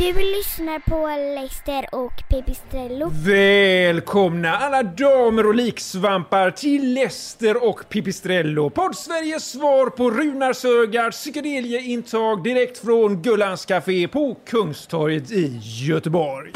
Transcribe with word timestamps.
Du 0.00 0.12
lyssnar 0.12 0.78
på 0.78 1.06
Leicester 1.34 1.94
och 1.94 2.12
Pipistrello. 2.28 3.10
Välkomna 3.24 4.56
alla 4.56 4.82
damer 4.82 5.46
och 5.46 5.54
liksvampar 5.54 6.50
till 6.50 6.94
Lester 6.94 7.68
och 7.68 7.88
Pipistrello, 7.88 8.70
Poddsveriges 8.70 9.50
svar 9.50 9.90
på 9.90 10.10
Runar 10.10 10.52
Sögaards 10.52 11.16
psykedelieintag 11.16 12.44
direkt 12.44 12.78
från 12.78 13.22
Gullans 13.22 13.66
Café 13.66 14.08
på 14.08 14.36
Kungstorget 14.46 15.30
i 15.30 15.58
Göteborg. 15.62 16.52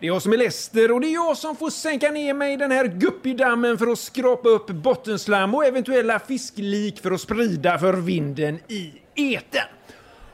Det 0.00 0.06
är 0.06 0.08
jag 0.08 0.22
som 0.22 0.32
är 0.32 0.36
Lester 0.36 0.92
och 0.92 1.00
det 1.00 1.06
är 1.06 1.14
jag 1.14 1.36
som 1.36 1.56
får 1.56 1.70
sänka 1.70 2.10
ner 2.10 2.34
mig 2.34 2.52
i 2.52 2.56
den 2.56 2.70
här 2.70 2.86
guppidammen 2.86 3.78
för 3.78 3.86
att 3.86 3.98
skrapa 3.98 4.48
upp 4.48 4.66
bottenslam 4.66 5.54
och 5.54 5.64
eventuella 5.64 6.18
fisklik 6.18 7.00
för 7.00 7.10
att 7.10 7.20
sprida 7.20 7.78
för 7.78 7.92
vinden 7.92 8.58
i 8.68 8.92
etern. 9.14 9.68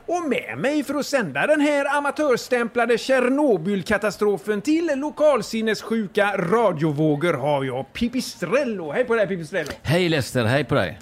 Och 0.07 0.29
med 0.29 0.57
mig 0.57 0.83
för 0.83 0.93
att 0.95 1.05
sända 1.05 1.47
den 1.47 1.61
här 1.61 1.97
amatörstämplade 1.97 2.97
Tjernobylkatastrofen 2.97 4.61
till 4.61 4.91
lokalsinnessjuka 4.95 6.37
radiovågor 6.37 7.33
har 7.33 7.63
jag 7.63 7.93
Pipistrello. 7.93 8.91
Hej 8.91 9.05
på 9.05 9.15
dig 9.15 9.27
Pipistrello! 9.27 9.69
Hej 9.83 10.09
Lester, 10.09 10.45
hej 10.45 10.63
på 10.63 10.75
dig. 10.75 10.99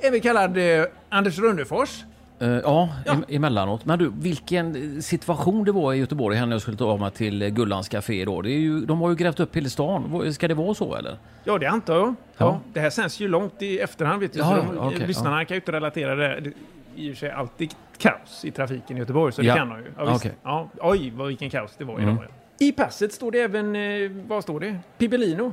Även 0.00 0.20
kallad 0.20 0.58
eh, 0.58 0.84
Anders 1.08 1.38
Rönnefors. 1.38 2.04
Eh, 2.38 2.48
ja, 2.48 2.88
Em 3.06 3.24
emellanåt. 3.28 3.84
Men 3.84 3.98
du, 3.98 4.12
vilken 4.18 5.02
situation 5.02 5.64
det 5.64 5.72
var 5.72 5.92
i 5.92 5.96
Göteborg 5.98 6.36
här 6.36 6.46
när 6.46 6.54
jag 6.54 6.62
skulle 6.62 6.76
ta 6.76 6.84
av 6.84 7.00
mig 7.00 7.10
till 7.10 7.42
eh, 7.42 7.48
Gullans 7.48 7.88
Café 7.88 8.24
då. 8.24 8.42
Det 8.42 8.50
är 8.50 8.58
ju, 8.58 8.80
de 8.80 9.00
har 9.00 9.08
ju 9.08 9.14
grävt 9.16 9.40
upp 9.40 9.56
hela 9.56 9.68
stan. 9.68 10.32
Ska 10.34 10.48
det 10.48 10.54
vara 10.54 10.74
så 10.74 10.94
eller? 10.94 11.18
Ja, 11.44 11.58
det 11.58 11.66
antar 11.66 11.94
jag. 11.94 12.06
Ja. 12.06 12.14
Ja. 12.36 12.60
det 12.72 12.80
här 12.80 12.90
sänds 12.90 13.20
ju 13.20 13.28
långt 13.28 13.62
i 13.62 13.78
efterhand 13.78 14.20
vet 14.20 14.32
du. 14.32 14.38
Ja, 14.38 14.44
så 14.44 14.56
de, 14.56 14.76
ja, 14.76 14.86
okej, 14.86 15.06
lyssnarna 15.06 15.44
kan 15.44 15.54
ju 15.54 15.60
inte 15.60 15.72
relatera 15.72 16.14
det. 16.14 16.52
I 16.96 17.10
och 17.12 17.14
för 17.14 17.18
sig 17.26 17.30
alltid 17.30 17.74
kaos 17.98 18.44
i 18.44 18.50
trafiken 18.50 18.96
i 18.96 19.00
Göteborg, 19.00 19.32
så 19.32 19.40
det 19.42 19.48
Ja. 19.48 19.54
kan 19.56 19.68
de 19.68 19.78
ju. 19.78 19.84
Ja. 19.98 20.14
Okej. 20.16 20.32
ja, 20.42 20.68
oj, 20.80 21.12
vad 21.16 21.26
vilken 21.28 21.50
kaos 21.50 21.74
det 21.78 21.84
var 21.84 21.98
Mm. 21.98 22.08
idag. 22.14 22.24
I 22.58 22.72
passet 22.72 23.12
står 23.12 23.30
det 23.30 23.40
även, 23.40 23.76
eh, 23.76 24.10
vad 24.28 24.42
står 24.42 24.60
det? 24.60 24.78
Pibellino? 24.98 25.52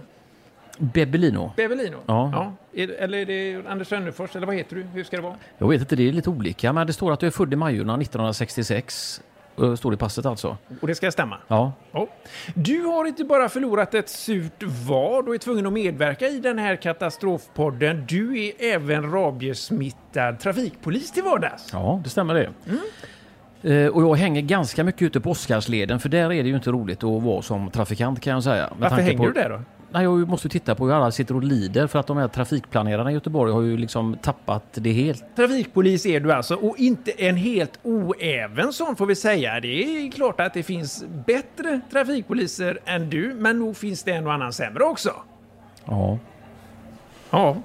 Bebelino? 0.77 1.51
Bevelino? 1.57 1.97
Ja. 2.05 2.53
Är, 2.73 2.87
det- 2.87 2.93
eller 2.95 3.17
är 3.17 3.25
det 3.25 3.67
Anders 3.69 3.91
Rönnefors, 3.91 4.35
eller 4.35 4.47
vad 4.47 4.55
heter 4.55 4.75
du? 4.75 4.81
Hur 4.83 5.03
ska 5.03 5.15
det 5.17 5.23
vara? 5.23 5.35
Jag 5.57 5.67
vet 5.67 5.81
inte, 5.81 5.95
det 5.95 6.07
är 6.07 6.11
lite 6.11 6.29
olika. 6.29 6.73
Men 6.73 6.87
det 6.87 6.93
står 6.93 7.11
att 7.11 7.19
du 7.19 7.27
är 7.27 7.31
född 7.31 7.53
i 7.53 7.55
Majorna 7.55 7.97
1966. 7.97 9.21
Eh, 9.61 9.75
Står 9.75 9.91
det 9.91 9.95
i 9.95 9.97
passet 9.97 10.25
alltså. 10.25 10.57
Och 10.81 10.87
det 10.87 10.95
ska 10.95 11.11
stämma? 11.11 11.37
Ja. 11.47 11.73
Ja. 11.91 12.07
Du 12.55 12.81
har 12.81 13.05
inte 13.05 13.23
bara 13.23 13.49
förlorat 13.49 13.93
ett 13.93 14.09
surt 14.09 14.63
vad 14.87 15.27
och 15.27 15.33
är 15.35 15.37
tvungen 15.37 15.65
att 15.65 15.73
medverka 15.73 16.27
i 16.27 16.39
den 16.39 16.59
här 16.59 16.75
katastrofpodden. 16.75 18.05
Du 18.07 18.39
är 18.45 18.51
även 18.59 19.11
rabiesmittad 19.11 20.39
trafikpolis 20.39 21.11
till 21.11 21.23
vardags. 21.23 21.69
Ja, 21.73 22.01
det 22.03 22.09
stämmer 22.09 22.33
det. 22.33 22.49
Eh, 23.75 23.87
Och 23.87 24.01
jag 24.03 24.15
hänger 24.15 24.41
ganska 24.41 24.83
mycket 24.83 25.01
ute 25.01 25.19
på 25.21 25.29
Oscarsleden 25.31 25.99
för 25.99 26.09
där 26.09 26.31
är 26.33 26.43
det 26.43 26.49
ju 26.49 26.55
inte 26.55 26.71
roligt 26.71 27.03
att 27.03 27.21
vara 27.23 27.41
som 27.41 27.71
trafikant 27.71 28.19
kan 28.21 28.33
jag 28.33 28.43
säga. 28.43 28.69
Med 28.69 28.89
Varför 28.89 28.95
hänger 29.03 29.17
på- 29.17 29.25
du 29.27 29.33
där 29.33 29.49
då? 29.49 29.61
Nej, 29.93 30.03
jag 30.03 30.29
måste 30.29 30.49
titta 30.49 30.75
på 30.75 30.85
hur 30.85 30.93
alla 30.93 31.11
sitter 31.11 31.35
och 31.35 31.43
lider 31.43 31.87
för 31.87 31.99
att 31.99 32.07
de 32.07 32.17
här 32.17 32.27
trafikplanerarna 32.27 33.11
i 33.11 33.13
Göteborg 33.13 33.51
har 33.53 33.61
ju 33.61 33.77
liksom 33.77 34.17
tappat 34.21 34.63
det 34.73 34.91
helt. 34.91 35.23
Trafikpolis 35.35 36.05
är 36.05 36.19
du 36.19 36.31
alltså 36.33 36.55
och 36.55 36.77
inte 36.77 37.11
en 37.11 37.35
helt 37.35 37.79
oäven 37.83 38.73
sån 38.73 38.95
får 38.95 39.05
vi 39.05 39.15
säga. 39.15 39.59
Det 39.59 39.67
är 39.67 40.11
klart 40.11 40.39
att 40.39 40.53
det 40.53 40.63
finns 40.63 41.05
bättre 41.25 41.81
trafikpoliser 41.91 42.79
än 42.85 43.09
du, 43.09 43.33
men 43.33 43.59
nog 43.59 43.77
finns 43.77 44.03
det 44.03 44.11
en 44.11 44.27
och 44.27 44.33
annan 44.33 44.53
sämre 44.53 44.83
också. 44.83 45.11
Ja. 45.85 46.17
Ja. 47.29 47.57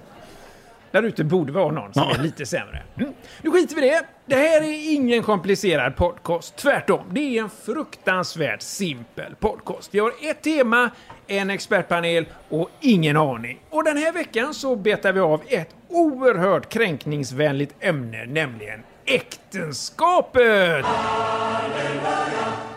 Där 0.91 1.03
ute 1.03 1.25
borde 1.25 1.53
vara 1.53 1.73
någon 1.73 1.93
som 1.95 2.03
Ja. 2.11 2.15
är 2.19 2.23
lite 2.23 2.47
sämre. 2.47 2.83
Mm. 2.97 3.13
Nu 3.43 3.51
skiter 3.51 3.75
vi 3.75 3.81
det. 3.81 4.03
Det 4.29 4.35
här 4.37 4.61
är 4.63 4.95
ingen 4.95 5.23
komplicerad 5.23 5.97
podcast. 5.97 6.57
Tvärtom, 6.57 7.01
det 7.11 7.21
är 7.39 7.43
en 7.43 7.51
fruktansvärt 7.51 8.63
simpel 8.63 9.35
podcast. 9.41 9.95
Vi 9.95 9.99
har 9.99 10.13
ett 10.23 10.43
tema, 10.43 10.91
en 11.27 11.51
expertpanel 11.51 12.27
och 12.49 12.71
ingen 12.81 13.17
aning. 13.17 13.61
Och 13.71 13.85
den 13.85 13.97
här 13.97 14.13
veckan 14.13 14.55
så 14.55 14.77
betar 14.77 15.13
vi 15.13 15.21
av 15.21 15.43
ett 15.49 15.75
oerhört 15.89 16.69
kränkningsvänligt 16.69 17.75
ämne, 17.81 18.25
nämligen 18.27 18.81
äktenskapet! 19.05 20.87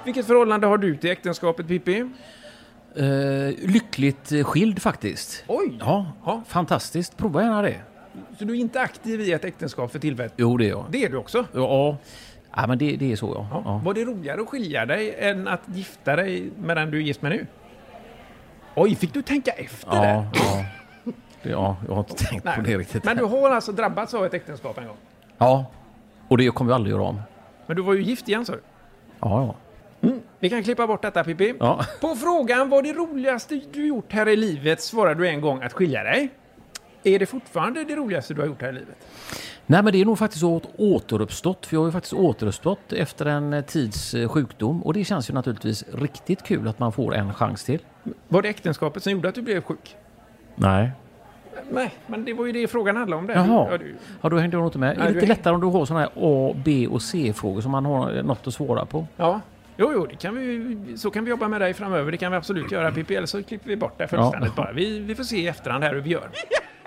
Vilket 0.05 0.27
förhållande 0.27 0.67
har 0.67 0.77
du 0.77 0.97
till 0.97 1.11
äktenskapet, 1.11 1.67
Pippi? 1.67 1.99
Eh, 2.95 3.69
lyckligt 3.69 4.31
skild 4.45 4.81
faktiskt. 4.81 5.43
Oj! 5.47 5.77
Ja, 5.79 6.11
Ja. 6.25 6.43
fantastiskt. 6.47 7.17
Prova 7.17 7.41
gärna 7.43 7.61
det. 7.61 7.75
Så 8.39 8.45
du 8.45 8.53
är 8.53 8.57
inte 8.57 8.81
aktiv 8.81 9.21
i 9.21 9.31
ett 9.31 9.45
äktenskap 9.45 9.91
för 9.91 9.99
tillfället? 9.99 10.33
Jo, 10.37 10.57
det 10.57 10.65
är 10.65 10.69
jag. 10.69 10.85
Det 10.89 11.05
är 11.05 11.09
du 11.09 11.17
också? 11.17 11.45
Ja, 11.53 11.97
ja 12.55 12.67
men 12.67 12.77
det, 12.77 12.95
det 12.95 13.11
är 13.11 13.15
så 13.15 13.33
ja. 13.35 13.47
Ja. 13.51 13.61
ja. 13.65 13.81
Var 13.85 13.93
det 13.93 14.05
roligare 14.05 14.41
att 14.41 14.49
skilja 14.49 14.85
dig 14.85 15.15
än 15.19 15.47
att 15.47 15.61
gifta 15.65 16.15
dig 16.15 16.51
med 16.59 16.77
den 16.77 16.91
du 16.91 16.97
är 16.97 17.01
gift 17.01 17.21
med 17.21 17.31
nu? 17.31 17.47
Oj, 18.75 18.95
fick 18.95 19.13
du 19.13 19.21
tänka 19.21 19.51
efter 19.51 19.95
Ja, 19.95 20.01
där? 20.01 20.25
ja. 20.33 20.65
Det, 21.43 21.49
ja, 21.49 21.77
jag 21.87 21.93
har 21.93 21.99
inte 21.99 22.25
tänkt 22.25 22.43
på 22.55 22.61
det 22.61 22.77
riktigt. 22.77 23.03
Men 23.03 23.17
du 23.17 23.23
har 23.23 23.49
alltså 23.51 23.71
drabbats 23.71 24.13
av 24.13 24.25
ett 24.25 24.33
äktenskap 24.33 24.77
en 24.77 24.87
gång? 24.87 24.97
Ja, 25.37 25.65
och 26.27 26.37
det 26.37 26.49
kommer 26.49 26.71
jag 26.71 26.75
aldrig 26.75 26.91
göra 26.95 27.03
om. 27.03 27.21
Men 27.67 27.75
du 27.75 27.81
var 27.81 27.93
ju 27.93 28.01
gift 28.01 28.27
igen 28.27 28.45
sa 28.45 28.53
du? 28.53 28.61
Ja, 29.19 29.55
ja. 30.01 30.09
Vi 30.39 30.49
kan 30.49 30.63
klippa 30.63 30.87
bort 30.87 31.01
detta 31.01 31.23
Pippi. 31.23 31.53
Ja. 31.59 31.85
På 32.01 32.15
frågan 32.15 32.69
vad 32.69 32.83
det 32.83 32.93
roligaste 32.93 33.61
du 33.73 33.87
gjort 33.87 34.13
här 34.13 34.29
i 34.29 34.35
livet 34.35 34.81
svarade 34.81 35.15
du 35.23 35.27
en 35.29 35.41
gång 35.41 35.63
att 35.63 35.73
skilja 35.73 36.03
dig. 36.03 36.29
Är 37.03 37.19
det 37.19 37.25
fortfarande 37.25 37.83
det 37.83 37.95
roligaste 37.95 38.33
du 38.33 38.41
har 38.41 38.47
gjort 38.47 38.61
här 38.61 38.69
i 38.69 38.73
livet? 38.73 38.95
Nej, 39.65 39.83
men 39.83 39.93
det 39.93 40.01
är 40.01 40.05
nog 40.05 40.17
faktiskt 40.19 40.43
åt, 40.43 40.63
återuppstått. 40.77 41.65
För 41.65 41.75
jag 41.75 41.81
har 41.81 41.87
ju 41.87 41.91
faktiskt 41.91 42.13
återuppstått 42.13 42.93
efter 42.93 43.25
en 43.25 43.53
eh, 43.53 43.61
tids 43.65 44.13
eh, 44.13 44.29
sjukdom. 44.29 44.81
Och 44.83 44.93
det 44.93 45.03
känns 45.03 45.29
ju 45.29 45.33
naturligtvis 45.33 45.83
riktigt 45.93 46.43
kul 46.43 46.67
att 46.67 46.79
man 46.79 46.91
får 46.91 47.15
en 47.15 47.33
chans 47.33 47.63
till. 47.63 47.79
Var 48.27 48.41
det 48.41 48.49
äktenskapet 48.49 49.03
som 49.03 49.11
gjorde 49.11 49.29
att 49.29 49.35
du 49.35 49.41
blev 49.41 49.61
sjuk? 49.61 49.95
Nej. 50.55 50.91
Nej, 51.71 51.93
men 52.07 52.25
det 52.25 52.33
var 52.33 52.45
ju 52.45 52.51
det 52.51 52.67
frågan 52.67 52.95
handlade 52.95 53.19
om. 53.19 53.27
Där. 53.27 53.33
Jaha. 53.35 53.67
Ja, 53.71 53.77
du, 53.77 53.95
Ja, 54.21 54.29
då 54.29 54.37
hängde 54.37 54.55
jag 54.55 54.61
nog 54.61 54.67
inte 54.67 54.77
med. 54.79 54.97
Nej, 54.97 54.97
det 54.97 55.03
är 55.03 55.13
lite 55.13 55.25
häng- 55.25 55.27
lättare 55.29 55.53
om 55.53 55.61
du 55.61 55.67
har 55.67 55.85
sådana 55.85 55.99
här 56.05 56.11
A, 56.15 56.53
B 56.65 56.87
och 56.87 57.01
C-frågor 57.01 57.61
som 57.61 57.71
man 57.71 57.85
har 57.85 58.17
eh, 58.17 58.23
något 58.23 58.47
att 58.47 58.53
svara 58.53 58.85
på. 58.85 59.07
ja. 59.17 59.41
Jo, 59.77 59.91
jo, 59.93 60.05
det 60.05 60.15
kan 60.15 60.35
vi, 60.35 60.77
så 60.97 61.11
kan 61.11 61.23
vi 61.25 61.29
jobba 61.29 61.47
med 61.47 61.61
dig 61.61 61.73
framöver. 61.73 62.11
Det 62.11 62.17
kan 62.17 62.31
vi 62.31 62.37
absolut 62.37 62.71
göra 62.71 62.87
eller 62.87 63.25
så 63.25 63.43
klipper 63.43 63.67
vi 63.69 63.77
bort 63.77 63.97
det 63.97 64.07
fullständigt 64.07 64.51
Ja. 64.57 64.63
bara. 64.63 64.71
Vi, 64.71 64.99
vi 64.99 65.15
får 65.15 65.23
se 65.23 65.37
i 65.37 65.47
efterhand 65.47 65.83
här 65.83 65.93
hur 65.93 66.01
vi 66.01 66.09
gör. 66.09 66.29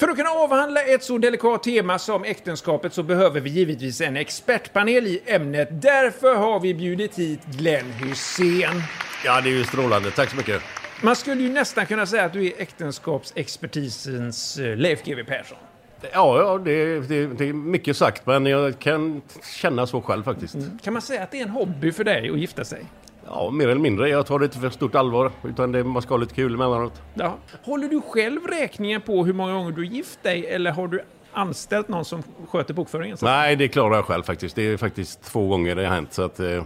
För 0.00 0.08
att 0.08 0.16
kunna 0.16 0.30
avhandla 0.30 0.82
ett 0.82 1.04
så 1.04 1.18
delikat 1.18 1.62
tema 1.62 1.98
som 1.98 2.24
äktenskapet 2.24 2.94
så 2.94 3.02
behöver 3.02 3.40
vi 3.40 3.50
givetvis 3.50 4.00
en 4.00 4.16
expertpanel 4.16 5.06
i 5.06 5.22
ämnet. 5.26 5.68
Därför 5.70 6.34
har 6.34 6.60
vi 6.60 6.74
bjudit 6.74 7.18
hit 7.18 7.40
Glenn 7.44 7.92
Hussein. 7.92 8.82
Ja, 9.24 9.40
det 9.40 9.48
är 9.48 9.52
ju 9.52 9.64
strålande. 9.64 10.10
Tack 10.10 10.30
så 10.30 10.36
mycket. 10.36 10.62
Man 11.02 11.16
skulle 11.16 11.42
ju 11.42 11.48
nästan 11.48 11.86
kunna 11.86 12.06
säga 12.06 12.24
att 12.24 12.32
du 12.32 12.46
är 12.46 12.52
äktenskapsexpertisens 12.58 14.58
eh, 14.58 14.76
Leif 14.76 15.04
GW 15.04 15.24
Persson. 15.24 15.58
Ja, 16.02 16.42
ja 16.42 16.58
det, 16.58 17.00
det, 17.00 17.26
det 17.26 17.48
är 17.48 17.52
mycket 17.52 17.96
sagt, 17.96 18.26
men 18.26 18.46
jag 18.46 18.78
kan 18.78 19.22
känna 19.56 19.86
så 19.86 20.02
själv 20.02 20.22
faktiskt. 20.22 20.56
Kan 20.82 20.92
man 20.92 21.02
säga 21.02 21.22
att 21.22 21.30
det 21.30 21.38
är 21.38 21.42
en 21.42 21.50
hobby 21.50 21.92
för 21.92 22.04
dig 22.04 22.30
att 22.30 22.38
gifta 22.38 22.64
sig? 22.64 22.84
Ja, 23.26 23.50
mer 23.50 23.68
eller 23.68 23.80
mindre. 23.80 24.08
Jag 24.08 24.26
tar 24.26 24.38
det 24.38 24.44
inte 24.44 24.58
för 24.58 24.70
stort 24.70 24.94
allvar, 24.94 25.32
utan 25.44 25.72
det, 25.72 25.84
man 25.84 26.02
ska 26.02 26.14
ha 26.14 26.18
lite 26.18 26.34
kul 26.34 26.54
emellanåt. 26.54 27.02
Ja. 27.14 27.36
Håller 27.62 27.88
du 27.88 28.00
själv 28.00 28.46
räkningen 28.46 29.00
på 29.00 29.24
hur 29.24 29.32
många 29.32 29.52
gånger 29.52 29.72
du 29.72 29.86
gift 29.86 30.22
dig 30.22 30.46
eller 30.46 30.70
har 30.70 30.88
du 30.88 31.02
anställt 31.32 31.88
någon 31.88 32.04
som 32.04 32.22
sköter 32.48 32.74
bokföringen? 32.74 33.16
Så? 33.16 33.26
Nej, 33.26 33.56
det 33.56 33.68
klarar 33.68 33.94
jag 33.96 34.04
själv 34.04 34.22
faktiskt. 34.22 34.56
Det 34.56 34.62
är 34.62 34.76
faktiskt 34.76 35.22
två 35.22 35.48
gånger 35.48 35.76
det 35.76 35.86
har 35.86 35.94
hänt, 35.94 36.12
så 36.12 36.22
att... 36.22 36.40
Eh, 36.40 36.62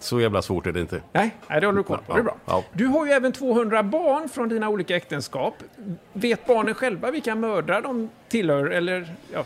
så 0.00 0.20
jävla 0.20 0.42
svårt 0.42 0.66
är 0.66 0.72
det 0.72 0.80
inte. 0.80 1.02
Nej, 1.12 1.36
nej, 1.48 1.60
det 1.60 1.66
håller 1.66 1.78
du 1.78 1.84
koll 1.84 1.98
på. 2.06 2.12
Det 2.12 2.18
är 2.18 2.22
bra. 2.22 2.36
Ja. 2.44 2.64
Du 2.72 2.86
har 2.86 3.06
ju 3.06 3.12
även 3.12 3.32
200 3.32 3.82
barn 3.82 4.28
från 4.28 4.48
dina 4.48 4.68
olika 4.68 4.96
äktenskap. 4.96 5.54
Vet 6.12 6.46
barnen 6.46 6.74
själva 6.74 7.10
vilka 7.10 7.34
mödrar 7.34 7.82
de 7.82 8.10
tillhör? 8.28 8.66
Eller, 8.66 9.14
ja, 9.32 9.44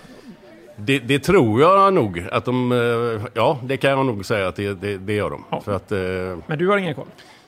Det, 0.85 0.99
det 0.99 1.19
tror 1.19 1.61
jag 1.61 1.95
nog 1.95 2.27
att 2.33 2.45
de... 2.45 2.73
eh, 2.73 3.27
Ja, 3.35 3.59
det 3.65 3.77
kan 3.77 3.91
jag 3.91 4.07
nog 4.07 4.25
säga 4.27 4.49
att 4.49 4.57
det, 4.57 4.81
det, 4.81 4.99
det 4.99 5.13
gör 5.13 5.31
de. 5.31 5.45
Ja. 5.51 5.61
För 5.61 5.77
att... 5.77 5.93
Eh, 5.93 5.99
men 6.47 6.59
du 6.59 6.69
har 6.69 6.79
ingen 6.79 6.95
koll? 6.95 7.07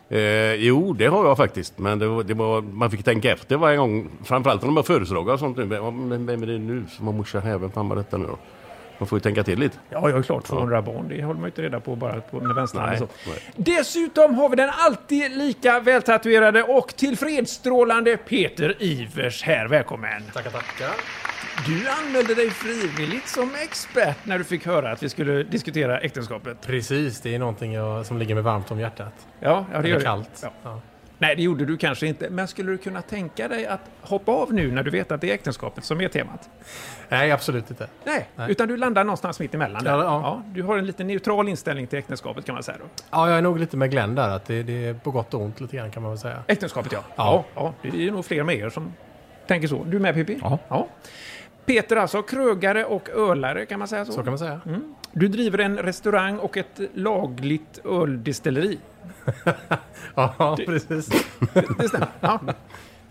Eh, 0.09 0.55
jo, 0.55 0.93
det 0.93 1.07
har 1.07 1.27
jag 1.27 1.37
faktiskt. 1.37 1.79
Men 1.79 1.99
det 1.99 2.07
var, 2.09 2.23
det 2.23 2.35
var, 2.35 2.63
man 2.63 2.91
fick 2.91 3.05
tänka 3.05 3.33
efter 3.33 3.57
varje 3.57 3.77
gång. 3.77 4.09
Framförallt 4.25 4.63
när 4.63 4.69
de 4.69 4.77
har 4.77 4.83
födelsedagar 4.83 5.33
och 5.35 5.39
sånt. 5.41 5.57
nu. 5.57 5.65
Vem 5.65 6.43
är 6.43 6.47
det 6.47 6.59
nu 6.59 6.85
som 6.91 7.07
har 7.07 7.15
morsa 7.15 7.41
här? 7.41 7.59
Vem 7.59 7.71
fan 7.71 7.89
var 7.89 7.97
detta 7.97 8.17
nu 8.17 8.27
då? 8.27 8.39
Man 8.99 9.07
får 9.09 9.17
ju 9.19 9.21
tänka 9.21 9.43
till 9.43 9.59
lite. 9.59 9.79
Ja, 9.91 10.11
ja, 10.11 10.23
klart. 10.23 10.45
200 10.45 10.83
barn, 10.83 11.07
det 11.09 11.23
håller 11.23 11.35
man 11.41 11.43
ju 11.43 11.47
inte 11.51 11.63
reda 11.63 11.81
på 11.81 11.97
bara 11.97 12.21
på, 12.21 12.41
med 12.41 12.55
vänsterhanden. 12.55 12.99
Så. 12.99 13.09
nej. 13.27 13.39
Dessutom 13.57 14.35
har 14.35 14.49
vi 14.49 14.57
den 14.57 14.71
alltid 14.73 15.37
lika 15.37 15.81
vältatuerade 15.81 16.63
och 16.63 16.97
tillfredsstrålande 16.97 18.17
Peter 18.17 18.77
Ivers 18.83 19.43
här. 19.43 19.67
Välkommen! 19.69 20.23
Tackar, 20.35 20.51
tackar. 20.51 20.91
Du 21.67 21.89
anmälde 21.89 22.35
dig 22.35 22.51
frivilligt 22.51 23.29
som 23.29 23.51
expert 23.63 24.17
när 24.25 24.39
du 24.39 24.45
fick 24.45 24.67
höra 24.67 24.93
att 24.93 25.03
vi 25.03 25.09
skulle 25.09 25.43
diskutera 25.43 25.99
äktenskapet. 25.99 26.61
Precis, 26.67 27.21
det 27.21 27.35
är 27.35 27.39
någonting 27.39 27.73
jag, 27.73 28.07
som 28.07 28.19
ligger 28.19 28.35
mig 28.35 28.45
varmt 28.45 28.71
om 28.71 28.81
hjärtat. 28.81 29.13
Ja, 29.41 29.67
ja 29.73 29.77
det 29.77 29.83
Det 29.83 29.89
gör 29.89 29.97
är 29.97 30.01
det. 30.01 30.05
kallt. 30.05 30.41
Ja. 30.43 30.51
Ja. 30.63 30.81
Nej, 31.19 31.37
det 31.37 31.43
gjorde 31.43 31.65
du 31.65 31.77
kanske 31.77 32.07
inte. 32.07 32.31
Men 32.31 32.49
skulle 32.49 32.73
du 32.73 32.79
kunna 32.79 33.03
tänka 33.03 33.49
dig 33.49 33.67
att 33.67 33.81
hoppa 34.01 34.33
av 34.33 34.55
nu 34.55 34.71
när 34.73 34.83
du 34.83 34.91
vet 34.91 35.13
att 35.13 35.21
det 35.21 35.31
är 35.31 35.35
äktenskapet 35.35 35.85
som 35.85 36.01
är 36.01 36.09
temat? 36.09 36.51
Nej, 37.09 37.31
absolut 37.31 37.71
inte. 37.71 37.89
Nej, 38.05 38.29
Nej. 38.37 38.51
utan 38.51 38.69
du 38.69 38.77
landar 38.77 39.05
någonstans 39.05 39.41
mitt 39.41 39.55
emellan. 39.55 39.85
Där. 39.85 39.91
Ja, 39.91 40.03
ja. 40.05 40.43
du 40.55 40.63
har 40.63 40.79
en 40.79 40.87
lite 40.87 41.05
neutral 41.05 41.49
inställning 41.49 41.87
till 41.87 41.99
äktenskapet 41.99 42.45
kan 42.45 42.55
man 42.55 42.63
säga 42.63 42.79
då. 42.79 42.85
Ja, 43.11 43.29
jag 43.29 43.39
är 43.39 43.43
nog 43.43 43.59
lite 43.59 43.77
med 43.77 43.91
Glenn 43.91 44.15
där, 44.15 44.29
att 44.29 44.45
det, 44.45 44.63
det 44.63 44.87
är 44.87 44.95
på 44.95 45.11
gott 45.11 45.35
och 45.35 45.41
ont 45.41 45.61
lite 45.61 45.77
grann 45.77 45.91
kan 45.91 46.03
man 46.03 46.13
väl 46.13 46.19
säga. 46.19 46.45
Äktenskapet 46.47 46.93
ja. 46.93 47.01
ja. 47.17 47.45
Ja. 47.55 47.75
Ja, 47.83 47.91
det 47.91 48.07
är 48.07 48.11
nog 48.11 48.25
fler 48.25 48.43
med 48.43 48.57
er 48.57 48.71
som 48.71 48.93
tänker 49.47 49.69
så. 49.69 49.85
Du 49.85 49.99
med 49.99 50.15
Pippi? 50.15 50.39
Ja. 50.43 50.59
ja. 50.69 50.89
Peter 51.67 51.97
alltså, 51.97 52.23
krögare 52.23 52.85
och 52.85 53.09
ölare 53.09 53.67
kan 53.67 53.79
man 53.79 53.89
säga 53.89 54.05
så? 54.05 54.13
Så 54.13 54.23
kan 54.23 54.31
man 54.31 54.39
säga. 54.39 54.61
Du 55.13 55.29
driver 55.29 55.59
en 55.59 55.79
restaurang 55.79 56.39
och 56.39 56.57
ett 56.57 56.81
lagligt 56.95 57.81
öldestilleri. 57.85 58.79
Ja, 60.15 60.57
precis. 60.67 61.09
Det 61.79 61.89
stämmer. 61.89 62.09
Ja. 62.21 62.41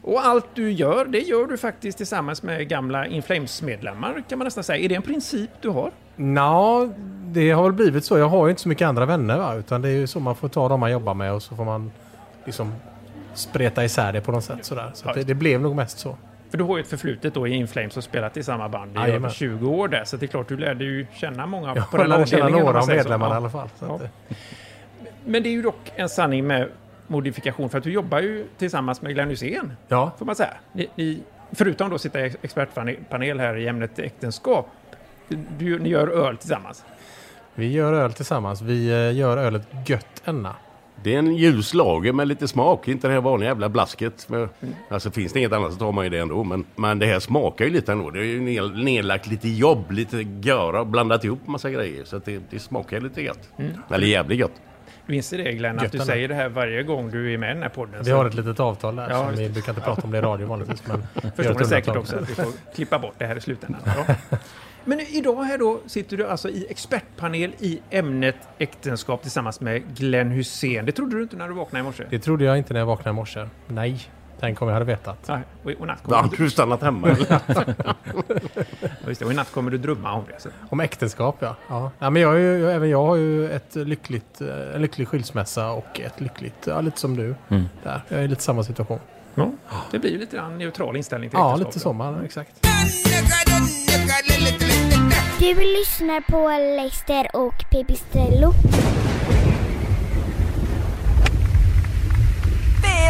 Och 0.01 0.25
allt 0.25 0.45
du 0.53 0.71
gör, 0.71 1.05
det 1.05 1.19
gör 1.19 1.47
du 1.47 1.57
faktiskt 1.57 1.97
tillsammans 1.97 2.43
med 2.43 2.67
gamla 2.67 3.07
Inflames-medlemmar 3.07 4.23
kan 4.29 4.37
man 4.37 4.45
nästan 4.45 4.63
säga. 4.63 4.85
Är 4.85 4.89
det 4.89 4.95
en 4.95 5.01
princip 5.01 5.49
du 5.61 5.69
har? 5.69 5.91
Nå, 6.15 6.89
det 7.25 7.51
har 7.51 7.63
väl 7.63 7.73
blivit 7.73 8.05
så. 8.05 8.17
Jag 8.17 8.29
har 8.29 8.45
ju 8.45 8.49
inte 8.49 8.61
så 8.61 8.69
mycket 8.69 8.87
andra 8.87 9.05
vänner 9.05 9.37
va? 9.37 9.55
utan 9.55 9.81
det 9.81 9.89
är 9.89 9.93
ju 9.93 10.07
så 10.07 10.19
man 10.19 10.35
får 10.35 10.49
ta 10.49 10.69
dem 10.69 10.79
man 10.79 10.91
jobbar 10.91 11.13
med 11.13 11.33
och 11.33 11.43
så 11.43 11.55
får 11.55 11.65
man 11.65 11.91
liksom 12.45 12.73
spreta 13.33 13.83
isär 13.85 14.13
det 14.13 14.21
på 14.21 14.31
något 14.31 14.43
sätt 14.43 14.65
sådär. 14.65 14.91
Så 14.93 15.07
Ja, 15.07 15.13
det, 15.13 15.23
det 15.23 15.33
blev 15.33 15.61
nog 15.61 15.75
mest 15.75 15.99
så. 15.99 16.17
För 16.53 16.57
du 16.57 16.63
har 16.63 16.77
ju 16.77 16.81
ett 16.81 16.89
förflutet 16.89 17.33
då 17.33 17.47
i 17.47 17.51
Inflames 17.53 17.97
och 17.97 18.03
spelat 18.03 18.37
i 18.37 18.43
samma 18.43 18.69
band 18.69 18.91
i 18.95 18.97
över 18.97 19.07
Jajamän. 19.07 19.31
20 19.31 19.69
år 19.69 19.87
där. 19.87 20.03
Så 20.03 20.17
det 20.17 20.25
är 20.25 20.27
klart, 20.27 20.47
du 20.47 20.57
lärde 20.57 20.83
ju 20.83 21.05
känna 21.13 21.45
många 21.45 21.75
Jag 21.75 21.91
på 21.91 21.97
den 21.97 22.09
lärde 22.09 22.25
känna 22.25 22.43
avdelningen. 22.43 22.67
om 22.67 22.73
några 22.73 22.81
av 22.81 22.87
medlemmarna 22.87 23.25
Ja. 23.25 23.35
i 23.35 23.37
alla 23.37 23.49
fall. 23.49 23.69
Ja. 23.79 23.99
Men 25.25 25.43
det 25.43 25.49
är 25.49 25.51
ju 25.51 25.61
dock 25.61 25.91
en 25.95 26.09
sanning 26.09 26.47
med 26.47 26.69
modifikation 27.07 27.69
för 27.69 27.77
att 27.77 27.83
du 27.83 27.91
jobbar 27.91 28.19
ju 28.19 28.45
tillsammans 28.57 29.01
med 29.01 29.13
Glenn 29.13 29.29
Hysén, 29.29 29.73
ja, 29.87 30.11
får 30.17 30.25
man 30.25 30.35
säga. 30.35 30.53
Ni, 30.73 30.87
ni, 30.95 31.19
förutom 31.51 31.89
då 31.89 31.97
sitta 31.97 32.25
i 32.25 32.35
expertpanel 32.41 33.39
här 33.39 33.55
i 33.57 33.67
ämnet 33.67 33.99
äktenskap, 33.99 34.67
du, 35.57 35.79
ni 35.79 35.89
gör 35.89 36.07
öl 36.07 36.37
tillsammans. 36.37 36.85
vi 37.55 37.71
gör 37.71 37.93
öl 37.93 38.13
tillsammans. 38.13 38.61
Vi 38.61 38.89
eh, 38.89 39.17
gör 39.17 39.37
ölet 39.37 39.67
Gött 39.85 40.21
Enna. 40.25 40.55
Det 41.03 41.13
är 41.15 41.19
en 41.19 41.35
ljus 41.35 41.73
lager 41.73 42.13
med 42.13 42.27
lite 42.27 42.47
smak, 42.47 42.87
inte 42.87 43.07
det 43.07 43.13
här 43.13 43.21
vanliga 43.21 43.49
jävla 43.49 43.69
blasket. 43.69 44.25
Men, 44.29 44.49
Alltså 44.89 45.11
finns 45.11 45.33
det 45.33 45.39
inget 45.39 45.53
annat 45.53 45.73
så 45.73 45.79
tar 45.79 45.91
man 45.91 46.03
ju 46.03 46.09
det 46.09 46.17
ändå. 46.19 46.43
Men, 46.43 46.65
men 46.75 46.99
det 46.99 47.05
här 47.05 47.19
smakar 47.19 47.65
ju 47.65 47.71
lite 47.71 47.91
ändå. 47.91 48.09
Det 48.09 48.19
är 48.19 48.23
ju 48.23 48.39
ned- 48.39 48.83
nedlagt 48.83 49.27
lite 49.27 49.49
jobb, 49.49 49.91
lite 49.91 50.17
göra, 50.41 50.85
blandat 50.85 51.23
ihop 51.23 51.47
massa 51.47 51.69
grejer. 51.69 52.03
Så 52.03 52.15
att 52.15 52.25
det, 52.25 52.41
det 52.49 52.59
smakar 52.59 53.01
lite 53.01 53.23
gott. 53.23 53.49
Eller 53.91 54.07
jävligt 54.07 54.41
gott. 54.41 54.51
Du 55.07 55.15
inser 55.15 55.37
det 55.37 55.51
Glenn, 55.51 55.79
att 55.79 55.91
du 55.91 55.99
säger 55.99 56.27
det 56.27 56.35
här 56.35 56.49
varje 56.49 56.83
gång 56.83 57.11
du 57.11 57.33
är 57.33 57.37
med 57.37 57.49
i 57.51 57.53
den 57.53 57.61
här 57.63 57.69
podden. 57.69 58.03
Vi 58.03 58.11
har 58.11 58.25
ett 58.25 58.33
litet 58.33 58.59
avtal 58.59 58.95
där. 58.95 59.09
Ja, 59.09 59.29
vi 59.37 59.49
brukar 59.49 59.71
inte 59.71 59.81
prata 59.81 60.01
om 60.01 60.11
det 60.11 60.17
i 60.17 60.21
radio 60.21 60.47
vanligtvis. 60.47 60.83
Men 60.87 61.03
förstår 61.35 61.59
ni 61.59 61.65
säkert 61.65 61.95
också 61.95 62.15
att 62.17 62.29
vi 62.29 62.35
får 62.35 62.45
klippa 62.75 62.99
bort 62.99 63.13
det 63.17 63.25
här 63.25 63.35
i 63.37 63.41
slutändan. 63.41 63.81
Ja. 64.07 64.37
Men 64.85 64.99
idag 64.99 65.43
här 65.43 65.57
då 65.57 65.79
sitter 65.85 66.17
du 66.17 66.27
alltså 66.27 66.49
i 66.49 66.65
expertpanel 66.69 67.55
i 67.59 67.81
ämnet 67.89 68.35
äktenskap 68.57 69.21
tillsammans 69.21 69.61
med 69.61 69.97
Glenn 69.97 70.31
Hussein. 70.31 70.85
Det 70.85 70.91
trodde 70.91 71.15
du 71.15 71.23
inte 71.23 71.35
när 71.35 71.47
du 71.47 71.53
vaknade 71.53 71.81
i 71.81 71.83
morse? 71.83 72.03
Det 72.09 72.19
trodde 72.19 72.43
jag 72.45 72.57
inte 72.57 72.73
när 72.73 72.79
jag 72.79 72.87
vaknade 72.87 73.09
i 73.09 73.13
morse. 73.13 73.47
Nej, 73.67 73.99
tänk 74.39 74.61
om 74.61 74.67
jag 74.67 74.73
hade 74.73 74.85
vetat. 74.85 75.27
Nej, 75.27 75.41
och, 75.63 75.71
och, 75.71 75.87
natt 75.87 75.99
Då 76.03 76.09
kommer 76.09 76.23
hade 76.23 76.35
du, 76.37 76.49
stannat 76.49 76.81
hemma 76.81 77.07
ja, 77.09 77.15
just 79.07 79.19
det, 79.19 79.25
och 79.25 79.31
i 79.31 79.35
natt 79.35 79.51
kommer 79.51 79.71
du 79.71 79.77
drömma 79.77 80.13
om 80.13 80.23
det. 80.27 80.41
Så. 80.41 80.49
Om 80.69 80.79
äktenskap 80.79 81.35
ja. 81.39 81.55
ja. 81.69 81.91
ja 81.99 82.09
men 82.09 82.21
jag, 82.21 82.35
är 82.35 82.39
ju, 82.39 82.71
även 82.71 82.89
jag 82.89 83.05
har 83.05 83.15
ju 83.15 83.51
ett 83.51 83.75
lyckligt, 83.75 84.41
eh, 84.41 84.75
en 84.75 84.81
lycklig 84.81 85.07
skilsmässa 85.07 85.71
och 85.71 85.99
ett 85.99 86.21
lyckligt, 86.21 86.67
ja, 86.67 86.81
lite 86.81 86.99
som 86.99 87.15
du. 87.17 87.35
Mm. 87.49 87.63
Där. 87.83 88.01
Jag 88.07 88.19
är 88.19 88.23
i 88.23 88.27
lite 88.27 88.43
samma 88.43 88.63
situation. 88.63 88.99
Ja, 89.35 89.51
det 89.91 89.99
blir 89.99 90.11
ju 90.11 90.17
lite 90.19 90.35
grann 90.35 90.57
neutral 90.57 90.95
inställning 90.95 91.29
till 91.29 91.39
Ja, 91.39 91.51
äktenskap. 91.61 91.95
lite 91.95 92.19
så. 92.19 92.25
Exakt. 92.25 92.67
Du 95.43 95.53
lyssnar 95.53 96.21
på 96.21 96.49
Leicester 96.49 97.35
och 97.35 97.53
Pipistrello. 97.71 98.53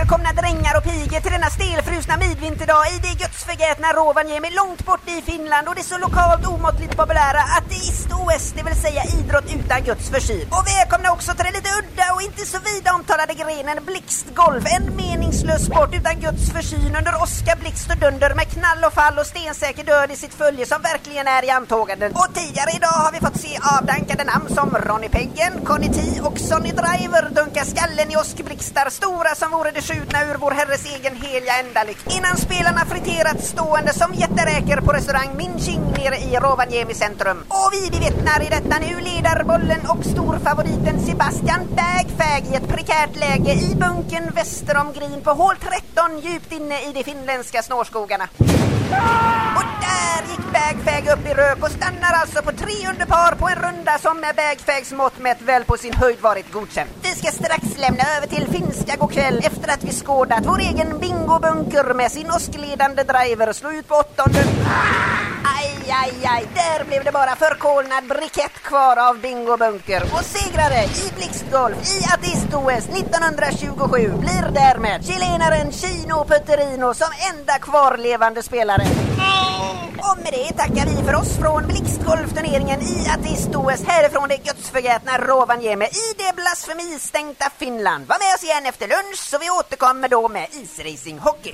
Välkomna 0.03 0.33
drängar 0.33 0.77
och 0.77 0.83
pigor 0.83 1.19
till 1.19 1.31
denna 1.31 1.49
stelfrusna 1.49 2.17
midvinterdag 2.17 2.83
i 2.93 2.95
det 3.05 3.15
gudsförgätna 3.23 3.87
Rovaniemi 3.93 4.49
långt 4.49 4.85
bort 4.85 5.07
i 5.15 5.21
Finland 5.31 5.67
och 5.67 5.75
det 5.75 5.83
så 5.83 5.97
lokalt 5.97 6.45
omåttligt 6.47 6.97
populära 6.97 7.41
ateist-OS, 7.57 8.45
det 8.55 8.63
vill 8.63 8.81
säga 8.85 9.01
idrott 9.17 9.47
utan 9.57 9.83
Guds 9.83 10.09
försyn. 10.09 10.47
Och 10.57 10.65
välkomna 10.73 11.11
också 11.11 11.31
till 11.33 11.45
den 11.45 11.53
lite 11.53 11.69
udda 11.79 12.05
och 12.15 12.21
inte 12.21 12.45
så 12.45 12.59
vida 12.69 12.89
omtalade 12.97 13.33
grenen 13.33 13.85
blixtgolf, 13.85 14.63
en 14.75 14.95
meningslös 14.95 15.65
sport 15.65 15.91
utan 15.99 16.15
Guds 16.25 16.45
försyn 16.55 16.95
under 16.99 17.13
åska, 17.23 17.53
blixt 17.61 17.91
och 17.91 17.97
dunder 17.97 18.33
med 18.39 18.47
knall 18.53 18.83
och 18.87 18.93
fall 18.93 19.19
och 19.19 19.27
stensäker 19.33 19.83
död 19.83 20.11
i 20.11 20.15
sitt 20.15 20.33
följe 20.33 20.65
som 20.65 20.81
verkligen 20.81 21.27
är 21.27 21.45
i 21.45 21.49
antåganden. 21.49 22.11
Och 22.11 22.29
tidigare 22.33 22.71
idag 22.77 22.97
har 23.05 23.11
vi 23.11 23.19
fått 23.19 23.39
se 23.45 23.53
avdankade 23.77 24.23
namn 24.23 24.47
som 24.57 24.69
Ronny 24.87 25.09
Peggen, 25.09 25.53
Conny 25.65 25.89
T 25.97 25.99
och 26.27 26.37
Sonny 26.39 26.71
Driver 26.81 27.23
dunka 27.37 27.65
skallen 27.65 28.11
i 28.11 28.15
åskblixtar 28.15 28.89
stora 28.89 29.35
som 29.35 29.51
vore 29.51 29.71
det 29.71 29.81
skjutna 29.93 30.23
ur 30.25 30.37
vår 30.37 30.51
herres 30.51 30.85
egen 30.95 31.15
heliga 31.15 31.53
ändalik. 31.59 31.97
Innan 32.17 32.37
spelarna 32.37 32.85
friterat 32.85 33.43
stående 33.43 33.93
som 33.93 34.13
jätteräkor 34.13 34.81
på 34.81 34.91
restaurang 34.91 35.29
Min 35.37 35.59
Ching 35.59 35.83
nere 35.97 36.17
i 36.17 36.37
Rovaniemi 36.37 36.93
centrum. 36.93 37.37
Och 37.47 37.69
vi 37.73 37.91
bevittnar 37.91 38.41
i 38.45 38.49
detta 38.49 38.79
nu 38.79 38.99
ledarbollen 39.01 39.81
och 39.87 40.05
storfavoriten 40.05 41.05
Sebastian 41.05 41.61
Bagfag 41.77 42.43
i 42.51 42.55
ett 42.55 42.67
prekärt 42.67 43.15
läge 43.15 43.53
i 43.53 43.75
bunken 43.75 44.31
väster 44.35 44.77
om 44.77 44.93
Green 44.93 45.21
på 45.21 45.31
hål 45.31 45.55
13 45.55 46.19
djupt 46.19 46.51
inne 46.51 46.89
i 46.89 46.93
de 46.93 47.03
finländska 47.03 47.61
snårskogarna. 47.61 48.27
Och 49.57 49.67
där 49.85 50.19
gick 50.31 50.45
Bagfag 50.53 51.13
upp 51.13 51.25
i 51.25 51.33
rök 51.33 51.63
och 51.63 51.71
stannar 51.71 52.13
alltså 52.21 52.41
på 52.41 52.51
tre 52.51 52.89
under 52.89 53.05
par 53.05 53.35
på 53.35 53.49
en 53.49 53.55
runda 53.55 53.97
som 53.97 54.19
med 54.19 54.35
Bagfags 54.35 54.91
mått 54.91 55.19
mätt 55.19 55.41
väl 55.41 55.63
på 55.63 55.77
sin 55.77 55.93
höjd 55.93 56.19
varit 56.21 56.51
godkänd. 56.51 56.89
Vi 57.03 57.09
ska 57.09 57.31
strax 57.31 57.63
lämna 57.77 58.03
över 58.17 58.27
till 58.27 58.47
finska 58.47 58.97
kväll 59.13 59.39
efter 59.43 59.73
att 59.73 59.82
vi 59.83 59.91
skådat 59.91 60.45
vår 60.45 60.59
egen 60.59 60.99
bingobunker 60.99 61.93
med 61.93 62.11
sin 62.11 62.31
åskledande 62.31 63.03
driver 63.03 63.53
slå 63.53 63.71
ut 63.71 63.87
på 63.87 63.95
åttonde. 63.95 64.43
Aj, 65.57 65.91
aj, 66.03 66.13
aj, 66.25 66.47
där 66.55 66.85
blev 66.85 67.03
det 67.03 67.11
bara 67.11 67.35
förkolnad 67.35 68.03
brikett 68.07 68.63
kvar 68.63 68.97
av 69.09 69.19
Bingo 69.19 69.57
Bunker. 69.57 70.03
Och 70.03 70.25
segrare 70.25 70.83
i 70.83 71.11
blixtgolf 71.15 71.77
i 71.77 71.99
Artist-OS 72.13 72.89
1927 72.89 74.13
blir 74.17 74.51
därmed 74.53 75.05
chilenaren 75.05 75.71
Chino 75.71 76.25
Putterino 76.25 76.93
som 76.93 77.07
enda 77.33 77.59
kvarlevande 77.59 78.43
spelare. 78.43 78.83
Och 79.97 80.17
med 80.23 80.33
det 80.33 80.57
tackar 80.57 80.85
vi 80.85 81.03
för 81.03 81.15
oss 81.15 81.37
från 81.37 81.67
blixtgolfturneringen 81.67 82.81
i 82.81 83.07
Artist-OS 83.09 83.83
härifrån 83.87 84.29
det 84.29 84.37
gudsförgätna 84.37 85.17
Rovaniemi 85.17 85.85
i 85.85 86.07
det 86.17 86.35
blasfemistänkta 86.35 87.49
Finland. 87.57 88.07
Var 88.07 88.17
med 88.19 88.35
oss 88.35 88.43
igen 88.43 88.65
efter 88.65 88.87
lunch 88.87 89.17
så 89.17 89.37
vi 89.37 89.49
återkommer 89.49 90.09
då 90.09 90.29
med 90.29 90.47
isracinghockey. 90.51 91.53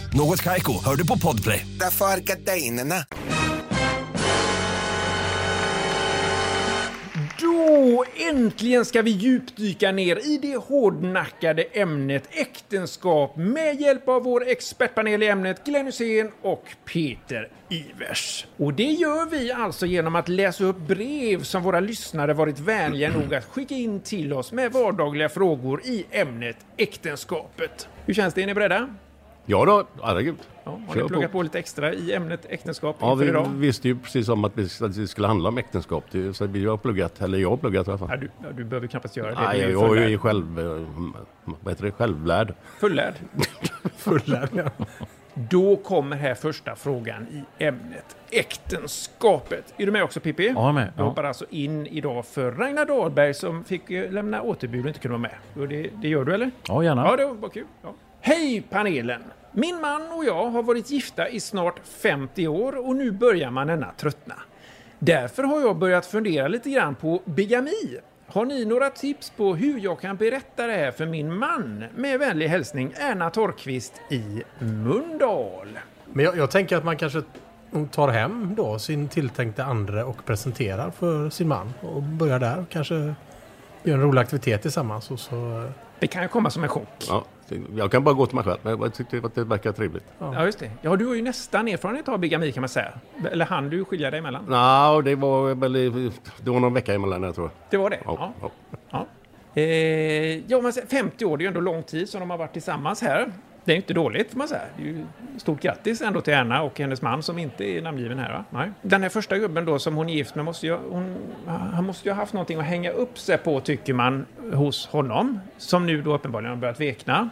Något 0.13 0.41
Kaiko, 0.41 0.83
hör 0.85 0.95
du 0.95 1.07
på 1.07 1.17
Podplay. 1.17 1.67
Därför 1.79 2.05
är 2.05 2.17
gardinerna. 2.17 2.95
Då 7.39 8.05
äntligen 8.29 8.85
ska 8.85 9.01
vi 9.01 9.11
djupdyka 9.11 9.91
ner 9.91 10.15
i 10.15 10.39
det 10.41 10.55
hårdnackade 10.55 11.63
ämnet 11.63 12.23
äktenskap 12.31 13.35
med 13.35 13.81
hjälp 13.81 14.09
av 14.09 14.23
vår 14.23 14.47
expertpanel 14.47 15.23
i 15.23 15.27
ämnet 15.27 15.65
Glenn 15.65 15.85
Hysén 15.85 16.31
och 16.41 16.63
Peter 16.85 17.49
Ivers. 17.69 18.47
Och 18.57 18.73
det 18.73 18.91
gör 18.91 19.29
vi 19.29 19.51
alltså 19.51 19.85
genom 19.85 20.15
att 20.15 20.29
läsa 20.29 20.63
upp 20.63 20.77
brev 20.77 21.43
som 21.43 21.63
våra 21.63 21.79
lyssnare 21.79 22.33
varit 22.33 22.59
vänliga 22.59 23.11
nog 23.11 23.35
att 23.35 23.45
skicka 23.45 23.75
in 23.75 23.99
till 23.99 24.33
oss 24.33 24.51
med 24.51 24.71
vardagliga 24.71 25.29
frågor 25.29 25.81
i 25.85 26.05
ämnet 26.11 26.57
äktenskapet. 26.77 27.87
Hur 28.05 28.13
känns 28.13 28.33
det? 28.33 28.43
Är 28.43 28.47
ni 28.47 28.53
beredda? 28.53 28.89
Ja 29.51 29.65
då, 29.65 29.83
herregud. 30.03 30.35
Ja, 30.63 30.71
har 30.87 30.95
Kör 30.95 31.01
ni 31.03 31.07
pluggat 31.09 31.31
på. 31.31 31.37
på. 31.37 31.41
lite 31.43 31.59
extra 31.59 31.93
i 31.93 32.13
ämnet 32.13 32.45
äktenskap 32.49 32.95
Ja, 32.99 33.11
inför 33.11 33.23
vi 33.25 33.29
idag? 33.31 33.47
visste 33.55 33.87
ju 33.87 33.95
precis 33.99 34.29
om 34.29 34.45
att 34.45 34.55
det 34.55 35.07
skulle 35.07 35.27
handla 35.27 35.49
om 35.49 35.57
äktenskap. 35.57 36.03
Det- 36.11 36.33
Så 36.33 36.45
vi 36.45 36.65
har 36.65 36.77
pluggat, 36.77 37.21
eller 37.21 37.37
jag 37.37 37.49
har 37.49 37.57
pluggat 37.57 37.87
i 37.87 37.91
alla 37.91 37.99
Ja, 38.01 38.07
fall. 38.07 38.19
du, 38.19 38.29
ja, 38.43 38.47
du 38.57 38.63
behöver 38.63 38.87
knappast 38.87 39.17
göra 39.17 39.29
det. 39.35 39.41
Nej, 39.41 39.61
ju 39.61 39.71
jag 39.71 39.97
är 39.97 40.17
själv, 40.17 40.59
eh, 40.59 40.65
vad 41.63 41.73
heter 41.73 41.85
det, 41.85 41.91
självlärd. 41.91 42.53
Fullärd. 42.79 43.13
Fullärd, 43.97 44.49
ja. 44.53 44.85
Då 45.33 45.75
kommer 45.75 46.15
här 46.17 46.33
första 46.35 46.75
frågan 46.75 47.27
i 47.59 47.63
ämnet 47.63 48.15
äktenskapet. 48.31 49.73
Är 49.77 49.85
du 49.85 49.91
med 49.91 50.03
också 50.03 50.19
Pippi? 50.19 50.47
Ja, 50.47 50.53
jag 50.61 50.69
är 50.69 50.73
med. 50.73 50.85
Du 50.95 51.01
Ja. 51.01 51.03
hoppar 51.03 51.23
alltså 51.23 51.45
in 51.49 51.87
idag 51.87 52.25
för 52.25 52.51
Ragnar 52.51 52.85
Dahlberg 52.85 53.33
som 53.33 53.63
fick 53.63 53.91
eh, 53.91 54.11
lämna 54.11 54.41
återbud 54.41 54.81
och 54.81 54.87
inte 54.87 54.99
kunde 54.99 55.17
vara 55.17 55.31
med. 55.55 55.69
Det, 55.69 55.89
det 56.01 56.07
gör 56.07 56.25
du 56.25 56.33
eller? 56.33 56.51
Ja, 56.67 56.83
gärna. 56.83 57.05
Ja, 57.05 57.15
det 57.15 57.25
var 57.25 57.49
kul. 57.49 57.65
Ja. 57.83 57.93
Hej 58.21 58.63
panelen! 58.69 59.21
Min 59.53 59.81
man 59.81 60.11
och 60.11 60.25
jag 60.25 60.49
har 60.49 60.63
varit 60.63 60.89
gifta 60.89 61.29
i 61.29 61.39
snart 61.39 61.79
50 61.87 62.47
år 62.47 62.87
och 62.87 62.95
nu 62.95 63.11
börjar 63.11 63.51
man 63.51 63.69
ena 63.69 63.91
tröttna. 63.97 64.35
Därför 64.99 65.43
har 65.43 65.61
jag 65.61 65.77
börjat 65.77 66.05
fundera 66.05 66.47
lite 66.47 66.69
grann 66.69 66.95
på 66.95 67.21
bigami. 67.25 67.99
Har 68.27 68.45
ni 68.45 68.65
några 68.65 68.89
tips 68.89 69.29
på 69.29 69.55
hur 69.55 69.79
jag 69.79 69.99
kan 69.99 70.15
berätta 70.17 70.67
det 70.67 70.73
här 70.73 70.91
för 70.91 71.05
min 71.05 71.37
man? 71.37 71.85
Med 71.95 72.19
vänlig 72.19 72.47
hälsning 72.47 72.93
Erna 72.97 73.29
Torrqvist 73.29 73.93
i 74.09 74.43
Mundal. 74.59 75.79
Men 76.13 76.25
jag, 76.25 76.37
jag 76.37 76.51
tänker 76.51 76.77
att 76.77 76.83
man 76.85 76.97
kanske 76.97 77.21
tar 77.91 78.07
hem 78.07 78.53
då 78.55 78.79
sin 78.79 79.07
tilltänkte 79.07 79.63
andre 79.63 80.03
och 80.03 80.25
presenterar 80.25 80.91
för 80.91 81.29
sin 81.29 81.47
man. 81.47 81.73
Och 81.81 82.03
börjar 82.03 82.39
där. 82.39 82.65
Kanske 82.69 82.95
gör 83.83 83.93
en 83.93 84.01
rolig 84.01 84.21
aktivitet 84.21 84.61
tillsammans. 84.61 85.11
Och 85.11 85.19
så, 85.19 85.69
Det 85.99 86.07
kan 86.07 86.21
ju 86.21 86.27
komma 86.27 86.49
som 86.49 86.63
en 86.63 86.69
chock. 86.69 87.05
Ja, 87.07 87.25
jag 87.75 87.91
kan 87.91 88.03
bara 88.03 88.15
gå 88.15 88.25
till 88.25 88.35
mig 88.35 88.43
själv, 88.43 88.59
men 88.63 88.79
jag 88.79 88.93
tyckte 88.93 89.21
att 89.23 89.35
det 89.35 89.43
verkar 89.43 89.71
trevligt. 89.71 90.03
Ja, 90.19 90.45
just 90.45 90.59
det. 90.59 90.71
Ja, 90.81 90.95
du 90.95 91.05
har 91.05 91.15
ju 91.15 91.21
nästan 91.21 91.67
erfarenhet 91.67 92.09
av 92.09 92.19
bigami 92.19 92.51
kan 92.51 92.61
man 92.61 92.69
säga. 92.69 92.91
Eller 93.31 93.45
han 93.45 93.69
du 93.69 93.85
skilja 93.85 94.11
dig 94.11 94.19
emellan? 94.19 94.45
Nej, 94.47 95.03
det 95.03 95.15
var 95.15 95.55
väl 95.55 95.73
det 96.41 96.51
var 96.51 96.59
någon 96.59 96.73
vecka 96.73 96.93
emellan 96.93 97.23
jag 97.23 97.35
tror. 97.35 97.49
Det 97.69 97.77
var 97.77 97.89
det? 97.89 97.99
Ja. 98.05 98.33
ja. 98.41 98.51
Ja. 98.89 99.07
Eh, 99.61 100.51
ja, 100.51 100.61
men 100.61 100.73
50 100.73 101.25
år, 101.25 101.37
det 101.37 101.41
är 101.41 101.43
ju 101.43 101.47
ändå 101.47 101.59
lång 101.59 101.83
tid 101.83 102.09
som 102.09 102.19
de 102.19 102.29
har 102.29 102.37
varit 102.37 102.53
tillsammans 102.53 103.01
här. 103.01 103.31
Det 103.63 103.71
är 103.71 103.75
ju 103.75 103.81
inte 103.81 103.93
dåligt 103.93 104.31
får 104.31 104.37
man 104.37 104.47
säga. 104.47 104.61
Det 104.77 104.83
är 104.83 104.87
ju 104.87 105.05
stort 105.37 105.61
grattis 105.61 106.01
ändå 106.01 106.21
till 106.21 106.33
Erna 106.33 106.61
och 106.61 106.79
hennes 106.79 107.01
man 107.01 107.23
som 107.23 107.37
inte 107.37 107.63
är 107.63 107.81
namngiven 107.81 108.19
här. 108.19 108.33
Va? 108.33 108.45
Nej. 108.49 108.71
Den 108.81 109.01
här 109.01 109.09
första 109.09 109.37
gubben 109.37 109.65
då 109.65 109.79
som 109.79 109.95
hon 109.95 110.09
är 110.09 110.13
gift 110.13 110.35
med, 110.35 110.45
måste 110.45 110.67
ju, 110.67 110.77
hon, 110.89 111.17
han 111.47 111.85
måste 111.85 112.09
ju 112.09 112.13
ha 112.13 112.21
haft 112.21 112.33
någonting 112.33 112.59
att 112.59 112.65
hänga 112.65 112.91
upp 112.91 113.19
sig 113.19 113.37
på 113.37 113.59
tycker 113.59 113.93
man 113.93 114.25
hos 114.53 114.87
honom. 114.87 115.39
Som 115.57 115.85
nu 115.85 116.01
då 116.01 116.13
uppenbarligen 116.13 116.49
har 116.49 116.61
börjat 116.61 116.79
vekna. 116.79 117.29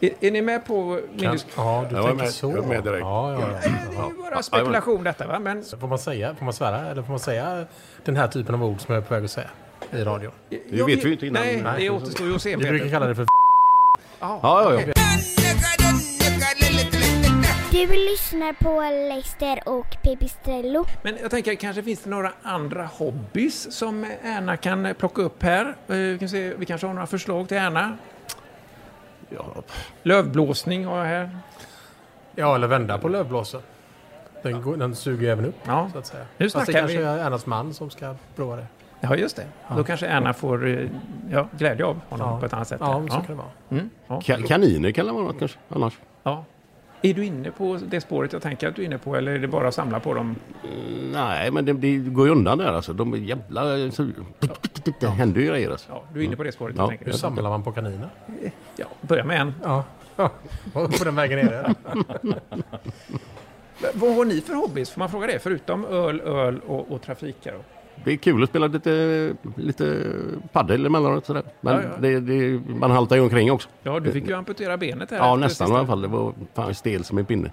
Är, 0.00 0.10
är 0.20 0.30
ni 0.30 0.42
med 0.42 0.64
på 0.66 1.00
min 1.12 1.20
kan, 1.20 1.32
disk- 1.36 1.46
ja, 1.56 1.84
du 1.90 1.96
Jag 1.96 2.04
tänker 2.04 2.24
med. 2.24 2.32
så. 2.32 2.50
Jag 2.50 2.64
är 2.64 2.68
med 2.68 2.82
direkt. 2.84 3.00
Ja, 3.00 3.32
ja, 3.32 3.40
ja. 3.40 3.46
Det 3.46 3.96
är 3.98 4.08
ju 4.08 4.30
bara 4.30 4.42
spekulation 4.42 5.04
detta 5.04 5.26
va? 5.26 5.38
Men 5.38 5.64
Så 5.64 5.76
får 5.78 5.88
man 5.88 5.98
säga, 5.98 6.34
får 6.34 6.44
man 6.44 6.54
svära 6.54 6.78
eller 6.90 7.02
får 7.02 7.10
man 7.10 7.20
säga 7.20 7.64
den 8.04 8.16
här 8.16 8.28
typen 8.28 8.54
av 8.54 8.64
ord 8.64 8.80
som 8.80 8.94
jag 8.94 9.02
är 9.04 9.06
på 9.08 9.14
väg 9.14 9.24
att 9.24 9.30
säga 9.30 9.48
i 9.92 9.96
radio? 10.04 10.30
Det 10.48 10.82
vet 10.82 10.86
vi 11.04 11.06
ju 11.06 11.12
inte 11.12 11.26
innan. 11.26 11.42
Nej, 11.42 11.60
Nej. 11.64 11.74
det 11.80 11.90
återstår 11.90 12.26
ju 12.26 12.34
att 12.34 12.42
se 12.42 12.56
Vi 12.56 12.68
brukar 12.68 12.88
kalla 12.90 13.06
det 13.06 13.14
för 13.14 13.26
Ja, 14.20 14.40
Ja, 14.42 14.72
ja, 14.74 14.80
ja. 14.86 14.92
Du 17.70 17.86
lyssnar 17.86 18.52
på 18.52 18.80
Leicester 19.08 19.60
och 19.68 19.86
Pipistrello. 20.02 20.84
Men 21.02 21.16
jag 21.22 21.30
tänker, 21.30 21.54
kanske 21.54 21.82
finns 21.82 22.00
det 22.00 22.10
några 22.10 22.32
andra 22.42 22.86
hobbys 22.86 23.72
som 23.72 24.04
Erna 24.24 24.56
kan 24.56 24.94
plocka 24.98 25.22
upp 25.22 25.42
här? 25.42 25.64
Eh, 25.88 25.96
Vi, 25.96 26.16
kan 26.18 26.28
se, 26.28 26.54
vi 26.54 26.66
kanske 26.66 26.86
har 26.86 26.94
några 26.94 27.06
förslag 27.06 27.48
till 27.48 27.56
Erna? 27.56 27.96
Ja. 29.28 29.62
Lövblåsning 30.02 30.84
har 30.84 30.98
jag 30.98 31.04
här. 31.04 31.38
Ja, 32.34 32.54
eller 32.54 32.66
vända 32.66 32.98
på 32.98 33.08
lövblåsen. 33.08 33.60
Den, 34.42 34.62
går- 34.62 34.76
den 34.76 34.94
suger 34.94 35.32
även 35.32 35.44
upp, 35.44 35.54
Ja. 35.64 35.88
så 35.92 35.98
att 35.98 36.06
säga. 36.06 36.24
Nu 36.38 36.50
Fast 36.50 36.66
det 36.66 36.72
kanske 36.72 36.96
vi. 36.98 37.02
är 37.04 37.18
Ernas 37.26 37.46
man 37.46 37.74
som 37.74 37.90
ska 37.90 38.14
prova 38.36 38.56
det. 38.56 38.66
Ja, 39.00 39.16
just 39.16 39.36
det. 39.36 39.46
Då 39.76 39.84
kanske 39.84 40.06
Erna 40.06 40.32
får 40.34 40.66
eh, 40.66 40.88
ja, 41.30 41.48
glädje 41.58 41.84
av 41.84 42.00
honom 42.08 42.28
Ja. 42.30 42.40
på 42.40 42.46
ett 42.46 42.52
annat 42.52 42.68
sätt. 42.68 42.78
Ja, 42.80 43.00
så 43.00 43.06
ja. 43.08 43.20
kan 43.20 43.26
det 43.26 43.34
vara. 43.34 43.46
Mm, 43.70 43.90
ja. 44.06 44.20
Ka- 44.20 44.46
Kaniner 44.46 44.90
kan 44.90 45.06
det 45.06 45.12
vara 45.12 45.22
något 45.24 45.38
kanske, 45.38 45.58
annars. 45.68 45.98
ja. 46.22 46.44
Är 47.02 47.14
du 47.14 47.24
inne 47.24 47.50
på 47.50 47.78
det 47.88 48.00
spåret 48.00 48.32
jag 48.32 48.42
tänker 48.42 48.68
att 48.68 48.76
du 48.76 48.82
är 48.82 48.86
inne 48.86 48.98
på 48.98 49.16
eller 49.16 49.32
är 49.32 49.38
det 49.38 49.48
bara 49.48 49.68
att 49.68 49.74
samla 49.74 50.00
på 50.00 50.14
dem? 50.14 50.36
Nej, 51.12 51.50
men 51.50 51.64
det, 51.64 51.72
det 51.72 51.96
går 51.96 52.26
ju 52.26 52.32
undan 52.32 52.58
där 52.58 52.72
alltså. 52.72 52.92
De 52.92 53.12
är 53.12 53.16
jävla... 53.16 53.62
Det 55.00 55.06
händer 55.08 55.40
ju 55.40 55.46
grejer 55.46 55.70
alltså. 55.70 55.88
Ja, 55.90 56.02
du 56.12 56.20
är 56.20 56.24
inne 56.24 56.36
på 56.36 56.42
det 56.42 56.52
spåret 56.52 56.76
Ja. 56.78 56.92
Hur 57.00 57.12
samlar 57.12 57.50
man 57.50 57.62
på 57.62 57.72
kaniner? 57.72 58.08
Ja, 58.76 58.86
börja 59.00 59.24
med 59.24 59.40
en. 59.40 59.54
Ja, 59.64 59.84
ja. 60.16 60.30
på 60.72 61.04
den 61.04 61.14
vägen 61.14 61.38
är 61.38 61.44
det. 61.44 61.74
Vad 63.94 64.14
har 64.14 64.24
ni 64.24 64.40
för 64.40 64.54
hobbys? 64.54 64.90
Får 64.90 64.98
man 64.98 65.10
fråga 65.10 65.26
det? 65.26 65.38
Förutom 65.38 65.84
öl, 65.84 66.20
öl 66.20 66.60
och, 66.66 66.92
och 66.92 67.02
trafikar? 67.02 67.52
då? 67.52 67.58
Det 68.04 68.12
är 68.12 68.16
kul 68.16 68.42
att 68.42 68.48
spela 68.48 68.66
lite, 68.66 69.34
lite 69.56 70.06
padel 70.52 70.86
emellanåt 70.86 71.26
sådär. 71.26 71.42
Men 71.60 71.74
Ja, 71.74 71.82
ja. 71.82 71.88
Det, 72.00 72.20
det, 72.20 72.60
man 72.68 72.90
haltar 72.90 73.16
ju 73.16 73.22
omkring 73.22 73.52
också. 73.52 73.68
Ja, 73.82 74.00
du 74.00 74.12
fick 74.12 74.28
ju 74.28 74.34
amputera 74.34 74.76
benet 74.76 75.10
här. 75.10 75.18
Ja, 75.18 75.36
nästan 75.36 75.72
i 75.72 75.74
alla 75.74 75.86
fall. 75.86 76.02
Det 76.02 76.08
var 76.08 76.32
fan 76.54 76.74
stel 76.74 77.04
som 77.04 77.18
en 77.18 77.24
pinne. 77.24 77.52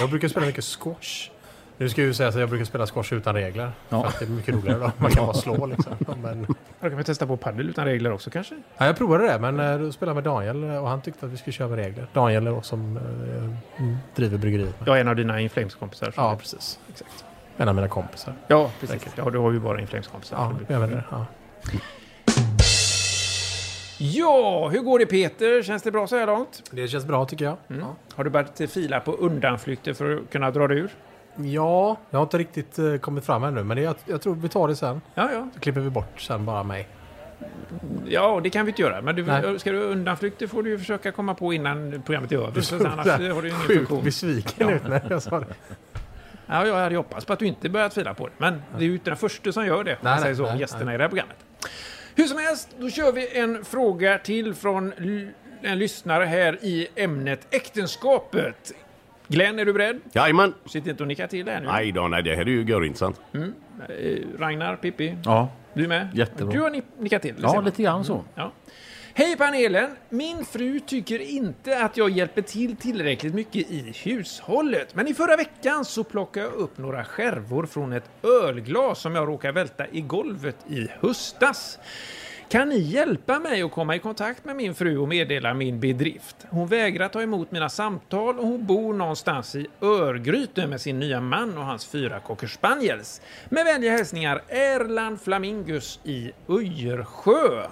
Jag 0.00 0.10
brukar 0.10 0.28
spela 0.28 0.46
mycket 0.46 0.64
squash. 0.64 1.30
Nu 1.78 1.88
ska 1.88 2.00
jag 2.00 2.06
ju 2.06 2.14
säga 2.14 2.28
att 2.28 2.34
jag 2.34 2.48
brukar 2.48 2.64
spela 2.64 2.86
squash 2.86 3.12
utan 3.12 3.34
regler. 3.34 3.72
Ja. 3.88 4.02
För 4.02 4.08
att 4.08 4.18
det 4.18 4.24
är 4.24 4.28
mycket 4.28 4.54
roligare 4.54 4.78
då. 4.78 4.92
Man 4.96 5.10
kan 5.10 5.26
bara 5.26 5.34
slå 5.34 5.66
liksom. 5.66 5.92
Men, 6.22 6.46
Ja, 6.80 6.88
kan 6.88 6.98
vi 6.98 7.04
testa 7.04 7.26
på 7.26 7.36
padel 7.36 7.68
utan 7.70 7.84
regler 7.84 8.12
också 8.12 8.30
kanske? 8.30 8.54
ja, 8.76 8.86
jag 8.86 8.96
provade 8.98 9.26
det, 9.26 9.38
men 9.38 9.60
eh, 9.60 9.78
då 9.78 9.92
spelade 9.92 10.10
jag 10.18 10.24
med 10.24 10.32
Daniel 10.32 10.70
eh, 10.76 10.82
och 10.82 10.88
han 10.88 11.00
tyckte 11.02 11.26
att 11.26 11.32
vi 11.32 11.36
skulle 11.36 11.52
köra 11.52 11.68
med 11.68 11.78
regler. 11.78 12.06
Daniel 12.12 12.46
är 12.46 12.50
då 12.50 12.62
som 12.62 12.96
eh, 12.96 13.82
mm, 13.82 13.96
driver 14.14 14.38
bryggeriet. 14.38 14.80
Med. 14.80 14.88
Jag 14.88 14.96
är 14.96 15.00
en 15.00 15.08
av 15.08 15.16
dina 15.16 15.40
Inflames-kompisar. 15.40 16.12
Ja, 16.16 16.30
det- 16.30 16.36
precis. 16.36 16.78
Exakt. 16.90 17.24
En 17.56 17.68
av 17.68 17.74
mina 17.74 17.88
kompisar. 17.88 18.34
Ja, 18.48 18.70
precis. 18.80 19.06
Ja, 19.16 19.30
du 19.30 19.38
har 19.38 19.52
ju 19.52 19.60
bara 19.60 19.80
Inflames-kompisar. 19.80 20.36
Ja, 20.36 20.52
jag 20.74 20.80
vet 20.80 20.90
det. 20.90 21.04
Ja. 21.10 21.26
Ja, 23.98 24.68
hur 24.72 24.80
går 24.80 24.98
det 24.98 25.06
Peter? 25.06 25.62
Känns 25.62 25.82
det 25.82 25.90
bra 25.90 26.06
så 26.06 26.16
här 26.16 26.26
långt? 26.26 26.62
Det 26.70 26.88
känns 26.88 27.04
bra 27.04 27.24
tycker 27.24 27.44
jag. 27.44 27.56
Mm. 27.70 27.84
Har 28.14 28.24
du 28.24 28.30
börjat 28.30 28.60
fila 28.70 29.00
på 29.00 29.12
undanflykter 29.12 29.92
för 29.94 30.16
att 30.16 30.30
kunna 30.32 30.50
dra 30.50 30.68
dig 30.68 30.78
ur? 30.78 30.90
Ja, 31.36 31.96
jag 32.10 32.18
har 32.18 32.22
inte 32.22 32.38
riktigt 32.38 32.78
eh, 32.78 32.96
kommit 32.96 33.24
fram 33.26 33.44
ännu, 33.44 33.64
men 33.64 33.76
det, 33.76 33.82
jag, 33.82 33.94
jag 34.06 34.20
tror 34.22 34.34
vi 34.34 34.48
tar 34.48 34.68
det 34.68 34.76
sen. 34.76 35.00
Ja, 35.14 35.28
ja. 35.32 35.48
Så 35.54 35.60
klipper 35.60 35.80
vi 35.80 35.90
bort 35.90 36.20
sen 36.20 36.44
bara 36.46 36.62
mig. 36.62 36.88
Ja, 38.08 38.40
det 38.42 38.50
kan 38.50 38.66
vi 38.66 38.70
inte 38.70 38.82
göra. 38.82 39.02
Men 39.02 39.16
du, 39.16 39.24
Nej. 39.24 39.58
ska 39.60 39.72
du 39.72 39.78
undanflykter 39.82 40.46
får 40.46 40.62
du 40.62 40.70
ju 40.70 40.78
försöka 40.78 41.12
komma 41.12 41.34
på 41.34 41.52
innan 41.52 42.02
programmet 42.06 42.32
är 42.32 42.36
över. 42.36 42.60
Såg 42.60 42.86
annars 42.86 43.06
där 43.06 43.30
har 43.30 43.42
du 43.42 43.48
ju 43.48 43.54
ingen 43.54 43.66
Sjukt 43.66 43.78
funktion. 43.78 44.04
besviken 44.04 44.68
ut 44.68 44.88
när 44.88 45.06
jag 45.10 45.22
sa 45.22 45.40
det. 45.40 45.46
Ja, 46.46 46.66
jag 46.66 46.74
hade 46.74 46.90
ju 46.90 46.96
hoppats 46.96 47.24
på 47.26 47.32
att 47.32 47.38
du 47.38 47.46
inte 47.46 47.68
börjat 47.68 47.94
fila 47.94 48.14
på 48.14 48.26
det. 48.26 48.32
Men 48.38 48.62
det 48.78 48.84
är 48.84 48.88
ju 48.88 48.92
inte 48.92 49.10
den 49.10 49.16
första 49.16 49.52
som 49.52 49.66
gör 49.66 49.84
det, 49.84 49.92
om 49.92 49.98
man 50.02 50.12
Nej, 50.12 50.22
säger 50.22 50.34
så, 50.34 50.42
nej, 50.42 50.60
gästerna 50.60 50.94
i 50.94 50.96
det 50.96 51.04
här 51.04 51.08
programmet. 51.08 51.36
Hur 52.14 52.24
som 52.24 52.38
helst, 52.38 52.68
då 52.78 52.90
kör 52.90 53.12
vi 53.12 53.38
en 53.38 53.64
fråga 53.64 54.18
till 54.18 54.54
från 54.54 54.92
l- 54.98 55.30
en 55.62 55.78
lyssnare 55.78 56.24
här 56.24 56.58
i 56.62 56.88
ämnet 56.96 57.46
äktenskapet. 57.50 58.72
Glenn, 59.28 59.58
är 59.58 59.64
du 59.64 59.72
beredd? 59.72 60.00
Jajamän! 60.12 60.54
Sitt 60.66 60.86
inte 60.86 61.02
och 61.02 61.08
nicka 61.08 61.28
till 61.28 61.48
här 61.48 61.60
nu. 61.60 61.66
Nej 61.66 61.92
då, 61.92 62.08
nej 62.08 62.22
det 62.22 62.34
här 62.34 62.42
är 62.42 62.46
ju 62.50 62.62
görintressant. 62.64 63.20
Mm. 63.34 63.52
Eh, 63.88 64.38
Ragnar, 64.38 64.76
Pippi, 64.76 65.16
Ja, 65.24 65.48
du 65.74 65.84
är 65.84 65.88
med? 65.88 66.08
Jättebra. 66.14 66.52
Du 66.52 66.60
har 66.60 66.70
ni- 66.70 66.82
nickat 66.98 67.22
till. 67.22 67.34
ja 67.42 67.60
lite 67.60 67.82
grann 67.82 68.04
så. 68.04 68.24
Ja. 68.34 68.52
Hej 69.14 69.36
panelen! 69.36 69.90
Min 70.08 70.44
fru 70.44 70.80
tycker 70.80 71.18
inte 71.18 71.82
att 71.84 71.96
jag 71.96 72.10
hjälper 72.10 72.42
till 72.42 72.76
tillräckligt 72.76 73.34
mycket 73.34 73.70
i 73.70 73.92
hushållet. 74.04 74.94
Men 74.94 75.08
i 75.08 75.14
förra 75.14 75.36
veckan 75.36 75.84
så 75.84 76.04
plockade 76.04 76.46
jag 76.46 76.54
upp 76.54 76.78
några 76.78 77.04
skärvor 77.04 77.66
från 77.66 77.92
ett 77.92 78.10
ölglas 78.42 78.98
som 79.00 79.14
jag 79.14 79.28
råkade 79.28 79.52
välta 79.52 79.86
i 79.92 80.00
golvet 80.00 80.56
i 80.68 80.88
höstas. 81.00 81.78
Kan 82.48 82.68
ni 82.68 82.78
hjälpa 82.78 83.38
mig 83.38 83.62
att 83.62 83.72
komma 83.72 83.96
i 83.96 83.98
kontakt 83.98 84.44
med 84.44 84.56
min 84.56 84.74
fru 84.74 84.98
och 84.98 85.08
meddela 85.08 85.54
min 85.54 85.80
bedrift? 85.80 86.36
Hon 86.50 86.66
vägrar 86.66 87.08
ta 87.08 87.22
emot 87.22 87.50
mina 87.50 87.68
samtal 87.68 88.38
och 88.38 88.46
hon 88.46 88.66
bor 88.66 88.94
någonstans 88.94 89.54
i 89.54 89.66
Örgryte 89.80 90.66
med 90.66 90.80
sin 90.80 90.98
nya 90.98 91.20
man 91.20 91.58
och 91.58 91.64
hans 91.64 91.86
fyra 91.86 92.20
cocker 92.20 92.46
spaniels. 92.46 93.20
Med 93.48 93.64
vänliga 93.64 93.92
hälsningar 93.92 94.42
Erland 94.48 95.20
Flamingus 95.20 96.00
i 96.04 96.32
Öjersjö. 96.48 97.66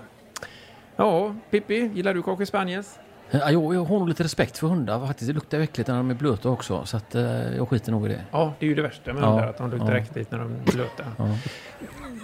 Ja, 0.97 1.35
Pippi, 1.51 1.91
gillar 1.95 2.15
du 2.15 2.23
cocker 2.23 2.45
spaniels? 2.45 2.99
Ja, 3.31 3.51
jag, 3.51 3.75
jag 3.75 3.85
har 3.85 3.99
nog 3.99 4.09
lite 4.09 4.25
respekt 4.25 4.59
för 4.59 4.67
hundar 4.67 5.07
faktiskt. 5.07 5.29
Det 5.29 5.35
luktar 5.35 5.59
ju 5.59 5.65
äckligt 5.65 5.89
när 5.89 5.97
de 5.97 6.11
är 6.11 6.15
blöta 6.15 6.49
också. 6.49 6.85
Så 6.85 6.97
att, 6.97 7.15
eh, 7.15 7.57
jag 7.57 7.69
skiter 7.69 7.93
nog 7.93 8.07
i 8.07 8.09
det. 8.09 8.21
Ja, 8.31 8.53
det 8.59 8.67
är 8.67 8.69
ju 8.69 8.75
det 8.75 8.83
värsta 8.83 9.13
med 9.13 9.23
Ja, 9.23 9.29
hundar, 9.31 9.47
att 9.49 9.59
de 9.59 9.71
luktar 9.71 9.93
ja. 9.93 9.99
äckligt 9.99 10.31
när 10.31 10.39
de 10.39 10.53
är 10.53 10.73
blöta. 10.73 11.05
Ja. 11.19 11.25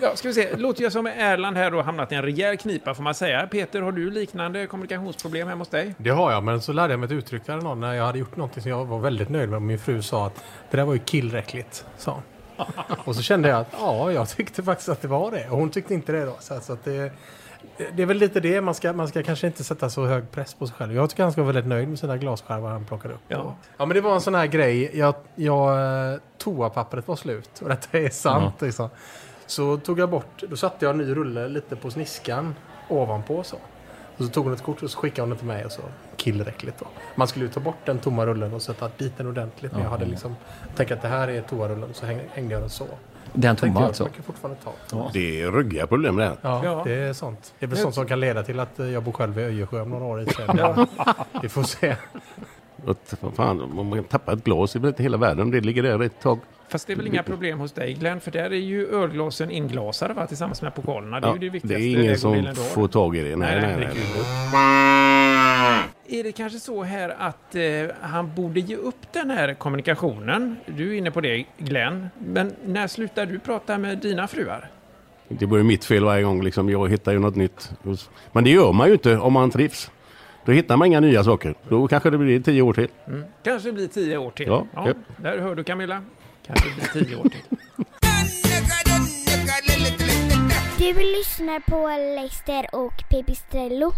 Ja, 0.03 0.17
ska 0.17 0.29
vi 0.29 0.35
se. 0.35 0.57
Låter 0.57 0.83
jag 0.83 0.93
som 0.93 1.07
Erland 1.07 1.57
här 1.57 1.71
då 1.71 1.83
hamnat 1.83 2.13
i 2.13 2.15
en 2.15 2.23
rejäl 2.23 2.57
knipa 2.57 2.95
får 2.95 3.03
man 3.03 3.15
säga. 3.15 3.47
Peter, 3.47 3.83
har 3.83 3.93
du 3.93 4.11
liknande 4.11 4.67
kommunikationsproblem 4.67 5.49
hemma 5.49 5.61
hos 5.61 5.69
dig? 5.69 5.95
Det 5.99 6.11
har 6.11 6.33
jag, 6.33 6.43
men 6.45 6.61
så 6.61 6.73
lärde 6.73 6.93
jag 6.93 7.01
mig 7.01 7.07
ett 7.07 7.13
uttryck 7.13 7.47
där 7.47 7.57
någon 7.57 7.81
när 7.81 7.95
jag 7.95 8.05
hade 8.05 8.19
gjort 8.19 8.37
någonting 8.37 8.63
som 8.63 8.71
jag 8.71 8.85
var 8.85 8.99
väldigt 8.99 9.29
nöjd 9.29 9.49
med. 9.49 9.63
Min 9.63 9.79
fru 9.79 10.03
sa 10.03 10.27
att 10.27 10.45
det 10.71 10.77
där 10.77 10.85
var 10.85 10.93
ju 10.93 10.99
killräckligt, 10.99 11.85
sa. 11.97 12.23
Och 13.05 13.17
så 13.17 13.23
kände 13.23 13.49
jag 13.49 13.61
att 13.61 13.75
ja, 13.81 14.13
jag 14.13 14.29
tyckte 14.29 14.63
faktiskt 14.63 14.89
att 14.89 15.03
det 15.03 15.09
var 15.09 15.31
det. 15.31 15.49
Och 15.51 15.59
hon 15.59 15.71
tyckte 15.71 15.95
inte 15.95 16.13
det 16.13 16.25
då. 16.25 16.37
Så, 16.41 16.55
att 16.55 16.85
det, 16.85 17.13
det 17.93 18.03
är 18.03 18.07
väl 18.07 18.17
lite 18.17 18.41
det, 18.41 18.61
man 18.61 18.75
ska, 18.75 18.93
man 18.93 19.09
ska 19.09 19.23
kanske 19.23 19.47
inte 19.47 19.65
sätta 19.65 19.91
så 19.91 20.07
hög 20.07 20.31
press 20.31 20.55
på 20.55 20.67
sig 20.67 20.77
själv. 20.77 20.95
Jag 20.95 21.11
tycker 21.11 21.23
han 21.23 21.33
ska 21.33 21.43
vara 21.43 21.53
väldigt 21.53 21.69
nöjd 21.69 21.89
med 21.89 21.99
sina 21.99 22.17
glasskärvor 22.17 22.69
han 22.69 22.85
plockade 22.85 23.15
upp. 23.15 23.21
Ja. 23.29 23.57
Ja 23.77 23.87
men 23.87 23.95
det 23.95 24.01
var 24.01 24.15
en 24.15 24.21
sån 24.21 24.35
här 24.35 24.47
grej, 24.47 24.99
jag, 24.99 25.15
jag, 25.35 26.13
eh, 26.13 26.19
toapappret 26.39 27.09
var 27.09 27.17
slut 27.17 27.61
och 27.63 27.69
detta 27.69 27.99
är 27.99 28.11
sant. 28.11 28.61
Liksom. 28.61 28.89
Så 29.51 29.77
tog 29.77 29.99
jag 29.99 30.11
bort, 30.11 30.43
då 30.49 30.57
satte 30.57 30.85
jag 30.85 30.91
en 30.93 30.99
ny 30.99 31.15
rulle 31.15 31.49
lite 31.49 31.77
på 31.77 31.91
sniskan 31.91 32.55
ovanpå 32.89 33.43
så. 33.43 33.57
Och 34.17 34.25
så 34.25 34.31
tog 34.31 34.45
hon 34.45 34.55
ett 34.55 34.63
kort 34.63 34.83
och 34.83 34.91
så 34.91 34.99
skickade 34.99 35.23
hon 35.23 35.31
det 35.31 35.37
till 35.37 35.47
mig 35.47 35.65
och 35.65 35.73
så 35.73 35.83
killräckligt 36.17 36.79
då. 36.79 36.87
Man 37.15 37.29
skulle 37.29 37.45
ju 37.45 37.51
ta 37.51 37.61
bort 37.61 37.77
den 37.85 37.99
tomma 37.99 38.27
rullen 38.27 38.55
och 38.55 38.63
sätta 38.63 38.91
dit 38.99 39.13
den 39.17 39.27
ordentligt. 39.27 39.73
Men 39.73 39.83
jag 39.83 39.91
hade 39.91 40.05
liksom 40.07 40.37
tänkt 40.77 40.93
att 40.93 41.03
det 41.03 41.09
här 41.09 41.29
är 41.29 41.43
toarullen 41.43 41.89
så 41.93 42.07
häng- 42.07 42.29
hängde 42.33 42.55
jag 42.55 42.63
den 42.63 42.71
så. 42.71 42.87
Den 43.33 43.57
tomma 43.57 43.73
jag, 43.81 43.83
alltså? 43.83 44.05
Kan 44.05 44.23
fortfarande 44.23 44.61
ta. 44.65 44.73
Ja. 44.93 45.11
Det 45.13 45.43
är 45.43 45.53
ryggiga 45.53 45.87
problem 45.87 46.17
det 46.17 46.25
här. 46.25 46.37
Ja, 46.43 46.61
Ja. 46.65 46.83
det 46.85 46.93
är 46.95 47.13
sånt. 47.13 47.55
Det 47.59 47.67
är 47.67 47.69
väl 47.71 47.79
sånt 47.79 47.95
som 47.95 48.07
kan 48.07 48.21
leda 48.21 48.43
till 48.43 48.61
att 48.61 48.79
eh, 48.81 48.87
jag 48.91 49.03
bor 49.03 49.13
själv 49.13 49.39
i 49.39 49.43
Öjersjö 49.43 49.81
om 49.81 49.91
några 49.91 50.05
år 50.05 50.23
i. 50.23 50.27
Ja. 50.57 50.87
Vi 51.43 51.49
får 51.49 51.63
se. 51.63 51.97
Fan, 53.37 53.61
om 53.79 53.87
man 53.87 54.05
tappar 54.05 54.33
ett 54.33 54.45
glas, 54.45 54.73
det 54.73 54.79
är 54.79 54.81
väl 54.81 54.89
inte 54.89 55.03
hela 55.03 55.17
världen 55.17 55.41
om 55.43 55.51
det 55.51 55.61
ligger 55.61 55.83
där 55.83 56.03
ett 56.03 56.21
tag. 56.21 56.39
Fast 56.71 56.87
det 56.87 56.93
är 56.93 56.97
väl 56.97 57.07
inga 57.07 57.23
problem 57.23 57.59
hos 57.59 57.73
dig 57.73 57.95
Glenn, 57.95 58.21
för 58.21 58.31
där 58.31 58.51
är 58.53 58.57
ju 58.57 58.87
ölglasen 58.87 59.51
inglasade 59.51 60.15
va, 60.15 60.27
tillsammans 60.27 60.63
med 60.63 60.75
pokalerna. 60.75 61.21
Det 61.21 61.27
är 61.27 61.29
Ja, 61.29 61.35
ju 61.35 61.39
det 61.39 61.47
det 61.47 61.51
viktigaste 61.51 61.85
är 61.85 62.37
ingen 62.37 62.55
som 62.55 62.55
får 62.55 62.89
tag 62.89 63.17
i 63.17 63.23
det. 63.23 63.37
Nej, 63.37 63.61
nej, 63.61 63.77
nej. 63.77 63.97
Är 66.21 66.25
det 66.25 66.33
kanske 66.33 66.59
så 66.59 66.83
här 66.83 67.15
att 67.19 67.55
eh, 67.55 67.63
han 68.01 68.35
borde 68.35 68.61
ge 68.61 68.77
upp 68.77 69.13
den 69.13 69.31
här 69.31 69.55
kommunikationen? 69.55 70.57
Du 70.67 70.89
är 70.95 70.99
inne 70.99 71.11
på 71.11 71.21
det 71.21 71.45
Glenn. 71.59 72.09
Men 72.19 72.55
när 72.65 72.87
slutar 72.87 73.27
du 73.27 73.39
prata 73.39 73.79
med 73.79 73.99
dina 73.99 74.29
fruar? 74.29 74.71
Det 75.29 75.47
blir 75.47 75.63
mitt 75.63 75.85
fel 75.85 76.05
varje 76.05 76.23
gång. 76.23 76.43
Liksom. 76.43 76.71
Jag 76.71 76.91
hittar 76.91 77.13
ju 77.13 77.19
något 77.19 77.37
nytt. 77.37 77.73
Men 78.33 78.45
det 78.45 78.51
gör 78.51 78.73
man 78.73 78.87
ju 78.87 78.93
inte 78.93 79.17
om 79.17 79.33
man 79.33 79.51
trivs. 79.51 79.91
Då 80.45 80.53
hittar 80.53 80.77
man 80.77 80.87
inga 80.87 81.01
nya 81.01 81.25
saker. 81.25 81.55
Då 81.69 81.89
kanske 81.89 82.11
det 82.11 82.19
blir 82.19 82.41
tio 82.41 82.63
år 82.63 82.73
till. 82.73 82.89
Mm. 83.09 83.25
Kanske 83.43 83.73
blir 83.73 83.87
tio 83.87 84.17
år 84.19 84.31
till. 84.31 84.47
Ja, 84.47 84.67
ja. 84.75 84.89
Där 85.17 85.39
hör 85.39 85.55
du 85.55 85.65
Camilla. 85.65 86.03
Kanske 86.55 86.71
blir 86.75 87.05
tio 87.05 87.17
år 87.17 87.29
till. 87.29 87.43
Du 90.79 90.95
lyssnar 90.95 91.61
på 91.61 91.89
Leicester 91.89 92.75
och 92.75 92.93
Pipistrello. 93.11 93.93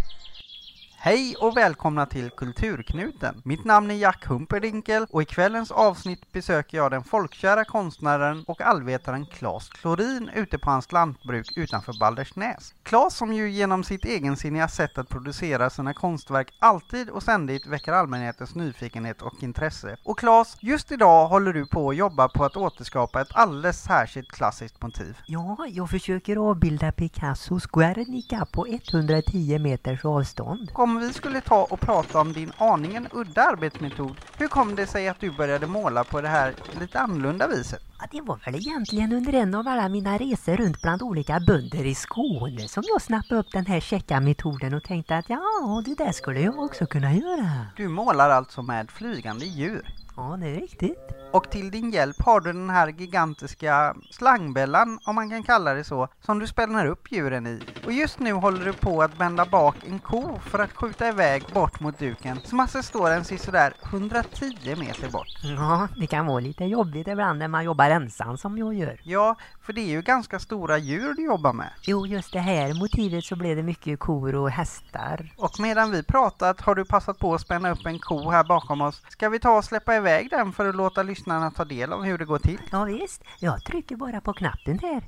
Hej 1.04 1.36
och 1.40 1.56
välkomna 1.56 2.06
till 2.06 2.30
Kulturknuten. 2.30 3.42
Mitt 3.44 3.64
namn 3.64 3.90
är 3.90 3.94
Jack 3.94 4.26
Humperdinkel 4.26 5.06
och 5.10 5.22
i 5.22 5.24
kvällens 5.24 5.70
avsnitt 5.70 6.32
besöker 6.32 6.76
jag 6.76 6.90
den 6.90 7.04
folkkära 7.04 7.64
konstnären 7.64 8.44
och 8.46 8.60
allvetaren 8.60 9.26
Claes 9.26 9.68
Klorin 9.68 10.30
ute 10.34 10.58
på 10.58 10.70
hans 10.70 10.92
lantbruk 10.92 11.56
utanför 11.56 11.94
Baldersnäs. 12.00 12.74
Claes 12.82 13.16
som 13.16 13.32
ju 13.32 13.50
genom 13.50 13.84
sitt 13.84 14.04
egensinniga 14.04 14.68
sätt 14.68 14.98
att 14.98 15.08
producera 15.08 15.70
sina 15.70 15.94
konstverk 15.94 16.54
alltid 16.58 17.10
och 17.10 17.22
ständigt 17.22 17.66
väcker 17.66 17.92
allmänhetens 17.92 18.54
nyfikenhet 18.54 19.22
och 19.22 19.42
intresse. 19.42 19.96
Och 20.04 20.18
Claes, 20.18 20.56
just 20.60 20.92
idag 20.92 21.28
håller 21.28 21.52
du 21.52 21.66
på 21.66 21.90
att 21.90 21.96
jobba 21.96 22.28
på 22.28 22.44
att 22.44 22.56
återskapa 22.56 23.20
ett 23.20 23.36
alldeles 23.36 23.82
särskilt 23.82 24.32
klassiskt 24.32 24.82
motiv. 24.82 25.18
Ja, 25.26 25.66
jag 25.68 25.90
försöker 25.90 26.36
avbilda 26.36 26.92
Picassos 26.92 27.66
Guernica 27.66 28.46
på 28.52 28.66
110 28.66 29.58
meters 29.58 30.04
avstånd. 30.04 30.70
Om 30.92 30.98
vi 30.98 31.12
skulle 31.12 31.40
ta 31.40 31.62
och 31.70 31.80
prata 31.80 32.20
om 32.20 32.32
din 32.32 32.52
aningen 32.58 33.08
udda 33.12 33.42
arbetsmetod, 33.42 34.16
hur 34.36 34.48
kom 34.48 34.74
det 34.74 34.86
sig 34.86 35.08
att 35.08 35.20
du 35.20 35.30
började 35.30 35.66
måla 35.66 36.04
på 36.04 36.20
det 36.20 36.28
här 36.28 36.54
lite 36.80 37.00
annorlunda 37.00 37.48
viset? 37.48 37.82
Ja, 37.98 38.06
det 38.10 38.20
var 38.20 38.40
väl 38.44 38.54
egentligen 38.54 39.12
under 39.12 39.32
en 39.32 39.54
av 39.54 39.68
alla 39.68 39.88
mina 39.88 40.18
resor 40.18 40.56
runt 40.56 40.82
bland 40.82 41.02
olika 41.02 41.40
bönder 41.40 41.86
i 41.86 41.94
Skåne 41.94 42.68
som 42.68 42.82
jag 42.86 43.02
snappade 43.02 43.40
upp 43.40 43.52
den 43.52 43.66
här 43.66 43.80
checka 43.80 44.20
metoden 44.20 44.74
och 44.74 44.82
tänkte 44.82 45.16
att 45.16 45.28
ja, 45.28 45.82
det 45.84 45.94
där 45.94 46.12
skulle 46.12 46.40
jag 46.40 46.58
också 46.58 46.86
kunna 46.86 47.14
göra. 47.14 47.66
Du 47.76 47.88
målar 47.88 48.30
alltså 48.30 48.62
med 48.62 48.90
flygande 48.90 49.46
djur? 49.46 50.01
Ja, 50.16 50.36
det 50.40 50.46
är 50.46 50.60
riktigt. 50.60 51.12
Och 51.32 51.50
till 51.50 51.70
din 51.70 51.90
hjälp 51.90 52.22
har 52.22 52.40
du 52.40 52.52
den 52.52 52.70
här 52.70 52.88
gigantiska 52.88 53.94
slangbällan, 54.10 54.98
om 55.04 55.14
man 55.14 55.30
kan 55.30 55.42
kalla 55.42 55.74
det 55.74 55.84
så, 55.84 56.08
som 56.20 56.38
du 56.38 56.46
spänner 56.46 56.86
upp 56.86 57.12
djuren 57.12 57.46
i. 57.46 57.60
Och 57.86 57.92
just 57.92 58.18
nu 58.18 58.32
håller 58.32 58.64
du 58.64 58.72
på 58.72 59.02
att 59.02 59.18
bända 59.18 59.44
bak 59.44 59.76
en 59.88 59.98
ko 59.98 60.38
för 60.38 60.58
att 60.58 60.72
skjuta 60.72 61.08
iväg 61.08 61.44
bort 61.54 61.80
mot 61.80 61.98
duken, 61.98 62.40
som 62.44 62.60
alltså 62.60 62.82
står 62.82 63.10
en 63.10 63.24
sådär 63.24 63.74
110 63.84 64.76
meter 64.76 65.10
bort. 65.10 65.28
Ja, 65.42 65.88
det 65.96 66.06
kan 66.06 66.26
vara 66.26 66.40
lite 66.40 66.64
jobbigt 66.64 67.08
ibland 67.08 67.38
när 67.38 67.48
man 67.48 67.64
jobbar 67.64 67.90
ensam 67.90 68.36
som 68.36 68.58
jag 68.58 68.74
gör. 68.74 69.00
Ja, 69.02 69.36
för 69.62 69.72
det 69.72 69.80
är 69.80 69.90
ju 69.90 70.02
ganska 70.02 70.38
stora 70.38 70.78
djur 70.78 71.14
du 71.14 71.24
jobbar 71.24 71.52
med. 71.52 71.70
Jo, 71.82 72.06
just 72.06 72.32
det 72.32 72.40
här 72.40 72.74
motivet 72.74 73.24
så 73.24 73.36
blev 73.36 73.56
det 73.56 73.62
mycket 73.62 73.98
kor 73.98 74.34
och 74.34 74.50
hästar. 74.50 75.34
Och 75.36 75.60
medan 75.60 75.90
vi 75.90 76.02
pratat 76.02 76.60
har 76.60 76.74
du 76.74 76.84
passat 76.84 77.18
på 77.18 77.34
att 77.34 77.40
spänna 77.40 77.70
upp 77.70 77.86
en 77.86 77.98
ko 77.98 78.30
här 78.30 78.44
bakom 78.44 78.80
oss. 78.80 79.02
Ska 79.08 79.28
vi 79.28 79.38
ta 79.38 79.56
och 79.56 79.64
släppa 79.64 79.96
iväg 79.96 80.01
den 80.02 80.52
för 80.52 80.68
att 80.68 80.74
låta 80.74 81.02
lyssnarna 81.02 81.50
ta 81.50 81.64
del 81.64 81.92
av 81.92 82.02
hur 82.02 82.18
det 82.18 82.24
går 82.24 82.38
till? 82.38 82.60
Ja, 82.70 82.84
visst. 82.84 83.22
Jag 83.38 83.64
trycker 83.64 83.96
bara 83.96 84.20
på 84.20 84.32
knappen 84.32 84.78
här. 84.82 85.02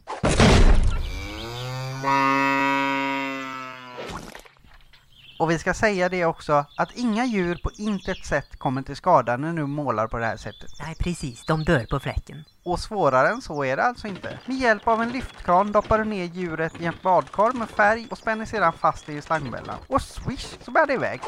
Och 5.38 5.50
vi 5.50 5.58
ska 5.58 5.74
säga 5.74 6.08
det 6.08 6.24
också, 6.24 6.64
att 6.76 6.92
inga 6.94 7.24
djur 7.24 7.60
på 7.62 7.70
intet 7.78 8.24
sätt 8.24 8.58
kommer 8.58 8.82
till 8.82 8.96
skada 8.96 9.36
när 9.36 9.52
du 9.52 9.66
målar 9.66 10.06
på 10.06 10.18
det 10.18 10.26
här 10.26 10.36
sättet. 10.36 10.70
Nej, 10.80 10.94
precis. 10.98 11.46
De 11.46 11.64
dör 11.64 11.86
på 11.90 12.00
fläcken. 12.00 12.44
Och 12.64 12.80
svårare 12.80 13.28
än 13.28 13.42
så 13.42 13.64
är 13.64 13.76
det 13.76 13.82
alltså 13.82 14.08
inte. 14.08 14.38
Med 14.46 14.56
hjälp 14.56 14.88
av 14.88 15.02
en 15.02 15.08
lyftkran 15.08 15.72
doppar 15.72 15.98
du 15.98 16.04
ner 16.04 16.24
djuret 16.24 16.80
i 16.80 16.86
ett 16.86 17.02
badkar 17.02 17.52
med 17.52 17.68
färg 17.68 18.06
och 18.10 18.18
spänner 18.18 18.44
sedan 18.44 18.72
fast 18.72 19.06
det 19.06 19.12
i 19.12 19.22
slangbällan. 19.22 19.76
Och 19.86 20.02
swish 20.02 20.56
så 20.64 20.70
bär 20.70 20.86
det 20.86 20.94
iväg. 20.94 21.20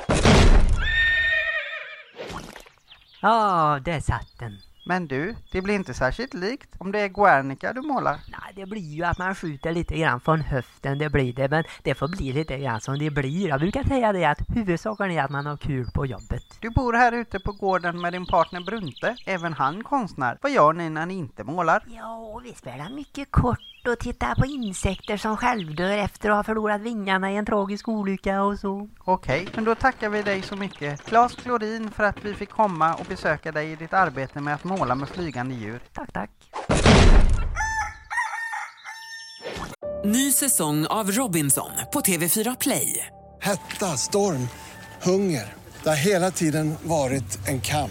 Ja, 3.21 3.79
där 3.85 4.01
satt 4.01 4.39
den. 4.39 4.59
Men 4.89 5.07
du, 5.07 5.37
det 5.53 5.63
blir 5.63 5.75
inte 5.75 5.95
särskilt 5.95 6.35
likt 6.35 6.69
om 6.79 6.93
det 6.93 7.01
är 7.01 7.09
Guernica 7.09 7.73
du 7.73 7.81
målar. 7.81 8.21
Nej, 8.29 8.53
det 8.57 8.67
blir 8.67 8.95
ju 8.95 9.05
att 9.05 9.19
man 9.19 9.35
skjuter 9.35 9.73
lite 9.73 9.97
grann 9.97 10.21
från 10.21 10.41
höften, 10.41 10.99
det 10.99 11.11
blir 11.11 11.33
det. 11.33 11.49
Men 11.49 11.65
det 11.83 11.95
får 11.95 12.09
bli 12.09 12.33
lite 12.33 12.59
grann 12.59 12.81
som 12.81 12.99
det 12.99 13.11
blir. 13.11 13.49
Jag 13.49 13.61
brukar 13.61 13.85
säga 13.85 14.13
det 14.13 14.25
att 14.25 14.39
huvudsaken 14.49 15.11
är 15.11 15.23
att 15.23 15.31
man 15.31 15.47
har 15.47 15.57
kul 15.57 15.87
på 15.95 16.07
jobbet. 16.07 16.43
Du 16.61 16.71
bor 16.71 16.93
här 16.93 17.13
ute 17.13 17.41
på 17.41 17.53
gården 17.53 18.01
med 18.01 18.13
din 18.13 18.27
partner 18.27 18.61
Brunte, 18.61 19.17
även 19.27 19.53
han 19.53 19.85
konstnär. 19.85 20.39
Vad 20.43 20.53
gör 20.53 20.73
ni 20.73 20.91
när 20.91 21.07
ni 21.07 21.15
inte 21.15 21.45
målar? 21.45 21.83
Ja, 21.87 22.41
vi 22.45 22.55
spelar 22.55 22.91
mycket 22.91 23.31
kort 23.31 23.76
och 23.88 23.99
tittar 23.99 24.35
på 24.35 24.46
insekter 24.46 25.16
som 25.16 25.37
självdör 25.37 25.99
efter 25.99 26.31
att 26.31 26.37
ha 26.37 26.44
förlorat 26.44 26.81
vingarna 26.81 27.33
i 27.33 27.37
en 27.37 27.46
tragisk 27.46 27.88
olycka 27.88 28.42
och 28.42 28.59
så. 28.59 28.88
Okej, 29.05 29.49
men 29.55 29.64
då 29.64 29.75
tackar 29.75 30.09
vi 30.09 30.22
dig 30.22 30.42
så 30.42 30.57
mycket, 30.57 31.05
Claes 31.05 31.35
Klorin, 31.35 31.90
för 31.90 32.05
att 32.05 32.25
vi 32.25 32.35
fick 32.35 32.51
komma 32.51 32.94
och 32.94 33.07
besöka 33.09 33.53
dig 33.53 33.72
i 33.72 33.77
ditt 33.77 33.92
arbete 33.92 34.40
med 34.40 34.55
att 34.55 34.64
måla 34.64 34.94
med 34.94 35.09
flygande 35.09 35.55
djur. 35.55 35.81
Tack, 35.92 36.12
tack. 36.12 36.31
Ny 40.05 40.33
säsong 40.33 40.87
av 40.87 41.11
Robinson 41.11 41.70
på 41.92 42.01
TV4 42.01 42.57
Play. 42.61 43.07
Hetta, 43.40 43.87
storm, 43.87 44.49
hunger. 45.03 45.55
Det 45.83 45.88
har 45.88 45.96
hela 45.96 46.31
tiden 46.31 46.75
varit 46.83 47.49
en 47.49 47.61
kamp. 47.61 47.90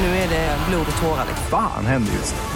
Nu 0.00 0.06
är 0.06 0.28
det 0.28 0.58
blod 0.68 0.86
och 0.96 1.02
tårar. 1.02 1.26
Fan 1.50 1.86
händer 1.86 2.12
just 2.12 2.34
det. 2.34 2.55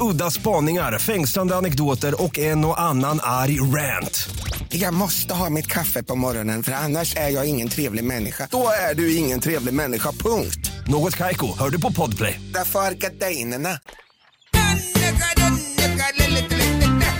Udda 0.00 0.30
spaningar, 0.30 0.98
fängslande 0.98 1.56
anekdoter 1.56 2.22
och 2.22 2.38
en 2.38 2.64
och 2.64 2.80
annan 2.80 3.20
arg 3.22 3.60
rant. 3.60 4.28
Jag 4.68 4.94
måste 4.94 5.34
ha 5.34 5.50
mitt 5.50 5.66
kaffe 5.66 6.02
på 6.02 6.16
morgonen 6.16 6.62
för 6.62 6.72
annars 6.72 7.16
är 7.16 7.28
jag 7.28 7.48
ingen 7.48 7.68
trevlig 7.68 8.04
människa. 8.04 8.48
Då 8.50 8.68
är 8.90 8.94
du 8.94 9.16
ingen 9.16 9.40
trevlig 9.40 9.74
människa, 9.74 10.12
punkt. 10.12 10.72
Något 10.86 11.16
Kaiko, 11.16 11.46
hör 11.58 11.70
du 11.70 11.80
på 11.80 11.92
Podplay. 11.92 12.40
Därför 12.54 12.78
arkadeinerna. 12.78 13.68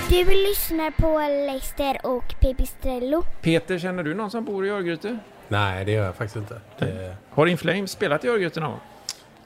Du 0.09 0.25
lyssnar 0.25 0.91
på 0.91 1.19
Leicester 1.47 2.07
och 2.07 2.35
Pipistrello. 2.41 3.25
Peter, 3.43 3.79
känner 3.79 4.03
du 4.03 4.15
någon 4.15 4.31
som 4.31 4.45
bor 4.45 4.67
i 4.67 4.71
Örgryte? 4.71 5.19
Nej, 5.49 5.85
det 5.85 5.93
gör 5.93 6.05
jag 6.05 6.17
faktiskt 6.17 6.37
inte. 6.37 6.61
Det... 6.79 7.17
Har 7.31 7.47
In 7.47 7.59
Flames 7.59 7.91
spelat 7.91 8.25
i 8.25 8.29
Örgryte 8.29 8.61
någon 8.61 8.71
gång? 8.71 8.81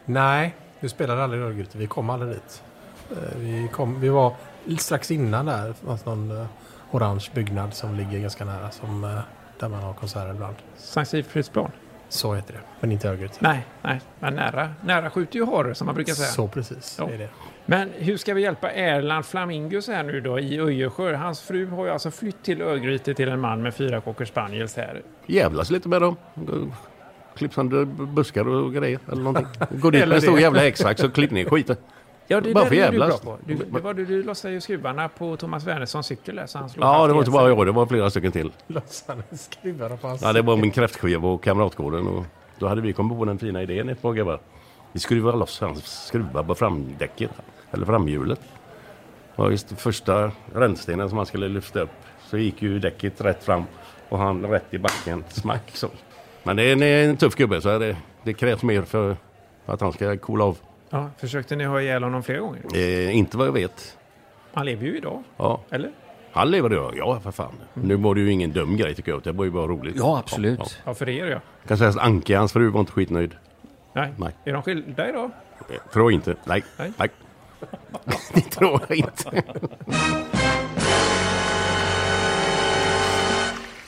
Nej, 0.05 0.55
vi 0.81 0.89
spelade 0.89 1.25
aldrig 1.25 1.43
i 1.43 1.45
Örgryte. 1.45 1.79
Vi 1.79 1.87
kom 1.87 2.11
aldrig 2.11 2.31
dit. 2.31 2.63
Eh, 3.11 3.39
Vi, 3.39 3.69
kom, 3.73 4.01
vi 4.01 4.09
var 4.09 4.33
strax 4.79 5.11
innan 5.11 5.47
där. 5.47 5.73
Fanns 5.73 6.05
någon 6.07 6.31
eh, 6.31 6.47
orange 6.91 7.27
byggnad 7.35 7.75
som 7.75 7.95
ligger 7.95 8.19
ganska 8.19 8.45
nära. 8.45 8.71
Som, 8.71 9.05
eh, 9.05 9.19
där 9.61 9.69
man 9.69 9.83
har 9.83 9.93
konserter 9.93 10.31
ibland. 10.31 10.57
Sankt 10.77 11.11
Sigfridsplan? 11.11 11.71
Så 12.09 12.35
heter 12.35 12.53
det. 12.53 12.61
Men 12.81 12.93
inte 12.93 13.09
Örgryte. 13.09 13.35
Nej, 13.41 13.67
nej, 13.83 14.01
men 14.21 14.35
nära, 14.35 14.71
nära 14.81 15.11
skjuter 15.11 15.39
ju 15.39 15.47
harre 15.47 15.75
som 15.75 15.87
man 15.87 15.95
brukar 15.95 16.13
säga. 16.15 16.29
Så 16.29 16.49
precis, 16.49 16.97
Ja. 16.99 17.11
är 17.11 17.19
det. 17.19 17.29
Men 17.67 17.91
hur 17.95 18.17
ska 18.17 18.35
vi 18.35 18.43
hjälpa 18.43 18.71
Erland 18.71 19.25
Flamingos 19.27 19.89
här 19.89 20.03
nu 20.03 20.21
då 20.21 20.39
i 20.39 20.61
Öjersjö? 20.61 21.15
Hans 21.17 21.41
fru 21.41 21.67
har 21.67 21.85
ju 21.85 21.91
alltså 21.91 22.11
flytt 22.11 22.43
till 22.43 22.63
Örgryte 22.63 23.15
till 23.15 23.29
en 23.29 23.41
man 23.41 23.63
med 23.63 23.75
fyra 23.75 24.01
cocker 24.01 24.25
spaniels 24.25 24.77
här. 24.77 25.03
Jävlas 25.27 25.71
lite 25.71 25.89
med 25.89 26.03
dem. 26.03 26.17
Klipp 27.37 27.55
sönder 27.55 27.85
buskar 27.85 28.49
och 28.49 28.75
grejer 28.75 28.99
eller 29.13 29.23
någonting. 29.23 29.47
Gå 29.81 29.91
dit 29.91 30.03
Eller 30.03 30.07
med 30.09 30.17
en 30.17 30.23
stor 30.23 30.41
jävla 30.41 30.61
häcksax 30.61 31.03
och 31.05 31.15
klipp 31.15 31.31
ner 31.31 31.45
skiten. 31.45 31.77
Ja, 32.27 32.41
det 32.41 32.55
Bara 32.55 32.65
där 32.65 32.71
för 32.71 32.77
är 32.77 32.91
du 32.91 32.99
bra 32.99 33.07
jävlas. 33.07 33.21
på. 33.21 33.39
Du, 33.47 33.55
det 33.55 33.81
var 33.81 33.95
du, 33.95 34.05
du 34.07 34.23
lossade 34.23 34.55
ju 34.55 34.61
skruvarna 34.61 35.09
på 35.09 35.37
Thomas 35.37 35.65
Wernerssons 35.65 36.07
cykel 36.07 36.37
där, 36.37 36.47
så 36.47 36.59
han 36.59 36.69
slog 36.69 36.85
Ja, 36.85 37.07
det 37.07 37.13
var 37.13 37.21
inte 37.21 37.31
bara 37.31 37.49
jag, 37.49 37.67
det 37.67 37.73
var 37.73 37.87
flera 37.87 38.11
stycken 38.11 38.33
till. 38.33 38.53
Lossade 38.67 39.23
skruvarna 39.33 39.97
på 39.97 40.09
hans 40.09 40.23
Ja, 40.23 40.33
det 40.33 40.43
var 40.43 40.57
min 40.57 40.71
kräftskiva 40.71 41.29
och 41.29 41.43
Kamratgården. 41.45 42.07
Och 42.09 42.25
då 42.59 42.69
hade 42.69 42.81
vi 42.81 42.93
kommit 42.93 43.19
på 43.19 43.25
den 43.25 43.39
fina 43.39 43.63
idén 43.63 43.89
ett 43.89 44.03
par 44.03 44.13
grabbar. 44.13 44.41
Vi 44.93 45.01
skruvade 45.01 45.39
loss 45.39 45.61
hans 45.61 46.07
skruvar 46.07 46.43
på 46.43 46.55
framdäcket, 46.55 47.31
eller 47.71 47.87
framhjulet. 47.87 48.41
Och 49.37 49.51
just 49.51 49.81
första 49.81 50.31
rännstenen 50.55 51.09
som 51.09 51.19
han 51.19 51.27
skulle 51.27 51.49
lyfta 51.49 51.81
upp 51.81 51.91
så 52.31 52.39
gick 52.39 52.63
ju 52.63 52.79
däcket 52.79 53.21
rätt 53.21 53.45
fram 53.45 53.65
och 54.09 54.19
han 54.19 54.47
rätt 54.47 54.75
i 54.75 54.79
backen, 54.79 55.25
smack 55.29 55.71
så. 55.75 55.89
Men 56.43 56.57
det 56.57 56.63
är 56.63 56.73
en, 56.73 56.83
en 57.11 57.17
tuff 57.17 57.35
gubbe 57.35 57.61
så 57.61 57.79
det, 57.79 57.97
det 58.23 58.33
krävs 58.35 58.63
mer 58.63 58.83
för 58.83 59.17
att 59.67 59.81
han 59.81 59.93
ska 59.93 60.17
coola 60.17 60.45
av. 60.45 60.59
Ja, 60.95 61.11
försökte 61.19 61.57
ni 61.57 61.65
ha 61.65 61.81
ihjäl 61.81 62.03
honom 62.03 62.23
flera 62.23 62.39
gånger? 62.41 62.61
Eh, 62.75 63.17
inte 63.17 63.37
vad 63.37 63.47
jag 63.47 63.53
vet. 63.53 63.99
Han 64.53 64.67
lever 64.67 64.87
ju 64.87 64.97
idag. 64.97 65.23
Ja. 65.37 65.61
Eller? 65.71 65.91
Han 66.33 66.51
lever 66.51 66.69
då, 66.69 66.93
ja 66.97 67.21
för 67.21 67.31
fan. 67.31 67.53
Nu 67.75 67.97
var 67.97 68.15
det 68.15 68.21
ju 68.21 68.31
ingen 68.33 68.53
dum 68.53 68.77
grej 68.77 68.95
tycker 68.95 69.13
jag, 69.13 69.23
det 69.23 69.33
var 69.33 69.45
ju 69.45 69.51
bara 69.51 69.67
roligt. 69.67 69.97
Ja, 69.97 70.19
absolut. 70.19 70.59
Ja, 70.59 70.67
Ja, 70.85 70.95
för 70.95 71.09
er 71.09 71.27
ja. 71.27 71.31
Jag 71.61 71.69
kan 71.69 71.79
säga 71.79 71.91
att 71.91 71.99
Anke, 71.99 72.37
hans 72.37 72.53
fru, 72.53 72.69
var 72.71 72.81
inte 72.81 72.93
skitnöjd. 72.93 73.35
Nej. 73.93 74.13
Nej. 74.17 74.35
Är 74.45 74.53
de 74.53 74.63
skilda 74.63 75.09
idag? 75.09 75.31
Eh, 75.71 75.77
Tror 75.93 76.13
inte. 76.13 76.37
Nej. 76.45 76.65
Nej. 76.79 76.93
Nej. 76.99 77.09
det 78.35 78.41
tror 78.51 78.81
jag 78.89 78.99
inte. 78.99 79.43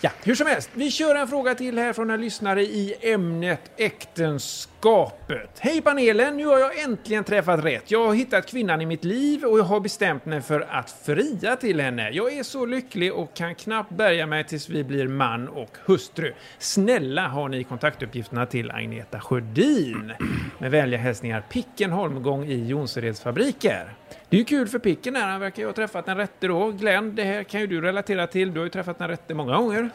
Ja, 0.01 0.11
hur 0.25 0.35
som 0.35 0.47
helst. 0.47 0.71
Vi 0.75 0.91
kör 0.91 1.15
en 1.15 1.29
fråga 1.29 1.55
till 1.55 1.79
här 1.79 1.93
från 1.93 2.11
en 2.11 2.21
lyssnare 2.21 2.63
i 2.63 2.95
ämnet 3.01 3.61
äktenskapet. 3.77 5.51
Hej 5.59 5.81
panelen! 5.81 6.37
Nu 6.37 6.47
har 6.47 6.59
jag 6.59 6.81
äntligen 6.81 7.25
träffat 7.25 7.65
rätt. 7.65 7.91
Jag 7.91 8.07
har 8.07 8.15
hittat 8.15 8.47
kvinnan 8.47 8.81
i 8.81 8.87
mitt 8.87 9.05
liv 9.05 9.45
och 9.45 9.59
jag 9.59 9.65
har 9.65 9.81
bestämt 9.81 10.25
mig 10.27 10.41
för 10.41 10.61
att 10.71 10.91
fria 10.91 11.57
till 11.57 11.81
henne. 11.81 12.11
Jag 12.11 12.33
är 12.33 12.43
så 12.43 12.67
lycklig 12.67 13.15
och 13.15 13.35
kan 13.35 13.55
knappt 13.55 13.91
bärga 13.91 14.27
mig 14.27 14.45
tills 14.45 14.69
vi 14.69 14.85
blir 14.85 15.09
man 15.09 15.49
och 15.49 15.77
hustru. 15.85 16.33
Snälla 16.59 17.29
har 17.29 17.49
ni 17.49 17.65
kontaktuppgifterna 17.65 18.47
till 18.47 18.71
Agneta 18.71 19.21
Sjödin. 19.21 20.13
Med 20.59 20.71
vänliga 20.71 21.01
hälsningar 21.01 21.45
Picken 21.51 21.93
Holmgång 21.93 22.45
i 22.45 22.67
Jonsereds 22.67 23.21
fabriker. 23.21 23.95
Det 24.29 24.37
är 24.37 24.39
ju 24.39 24.45
kul 24.45 24.69
för 24.69 24.79
Picken 24.79 25.17
här, 25.17 25.29
han 25.29 25.41
verkar 25.41 25.63
ju 25.63 25.67
ha 25.67 25.73
träffat 25.73 26.07
den 26.07 26.17
rätte 26.17 26.47
då. 26.47 26.71
Glenn, 26.71 27.15
det 27.15 27.25
här 27.25 27.43
kan 27.43 27.61
ju 27.61 27.67
du 27.67 27.81
relatera 27.81 28.27
till. 28.27 28.53
Du 28.53 28.61
har 28.61 28.65
ju 28.65 28.71
träffat 28.71 28.99
den 28.99 29.09
rätte 29.09 29.35
många 29.35 29.57
gånger. 29.57 29.91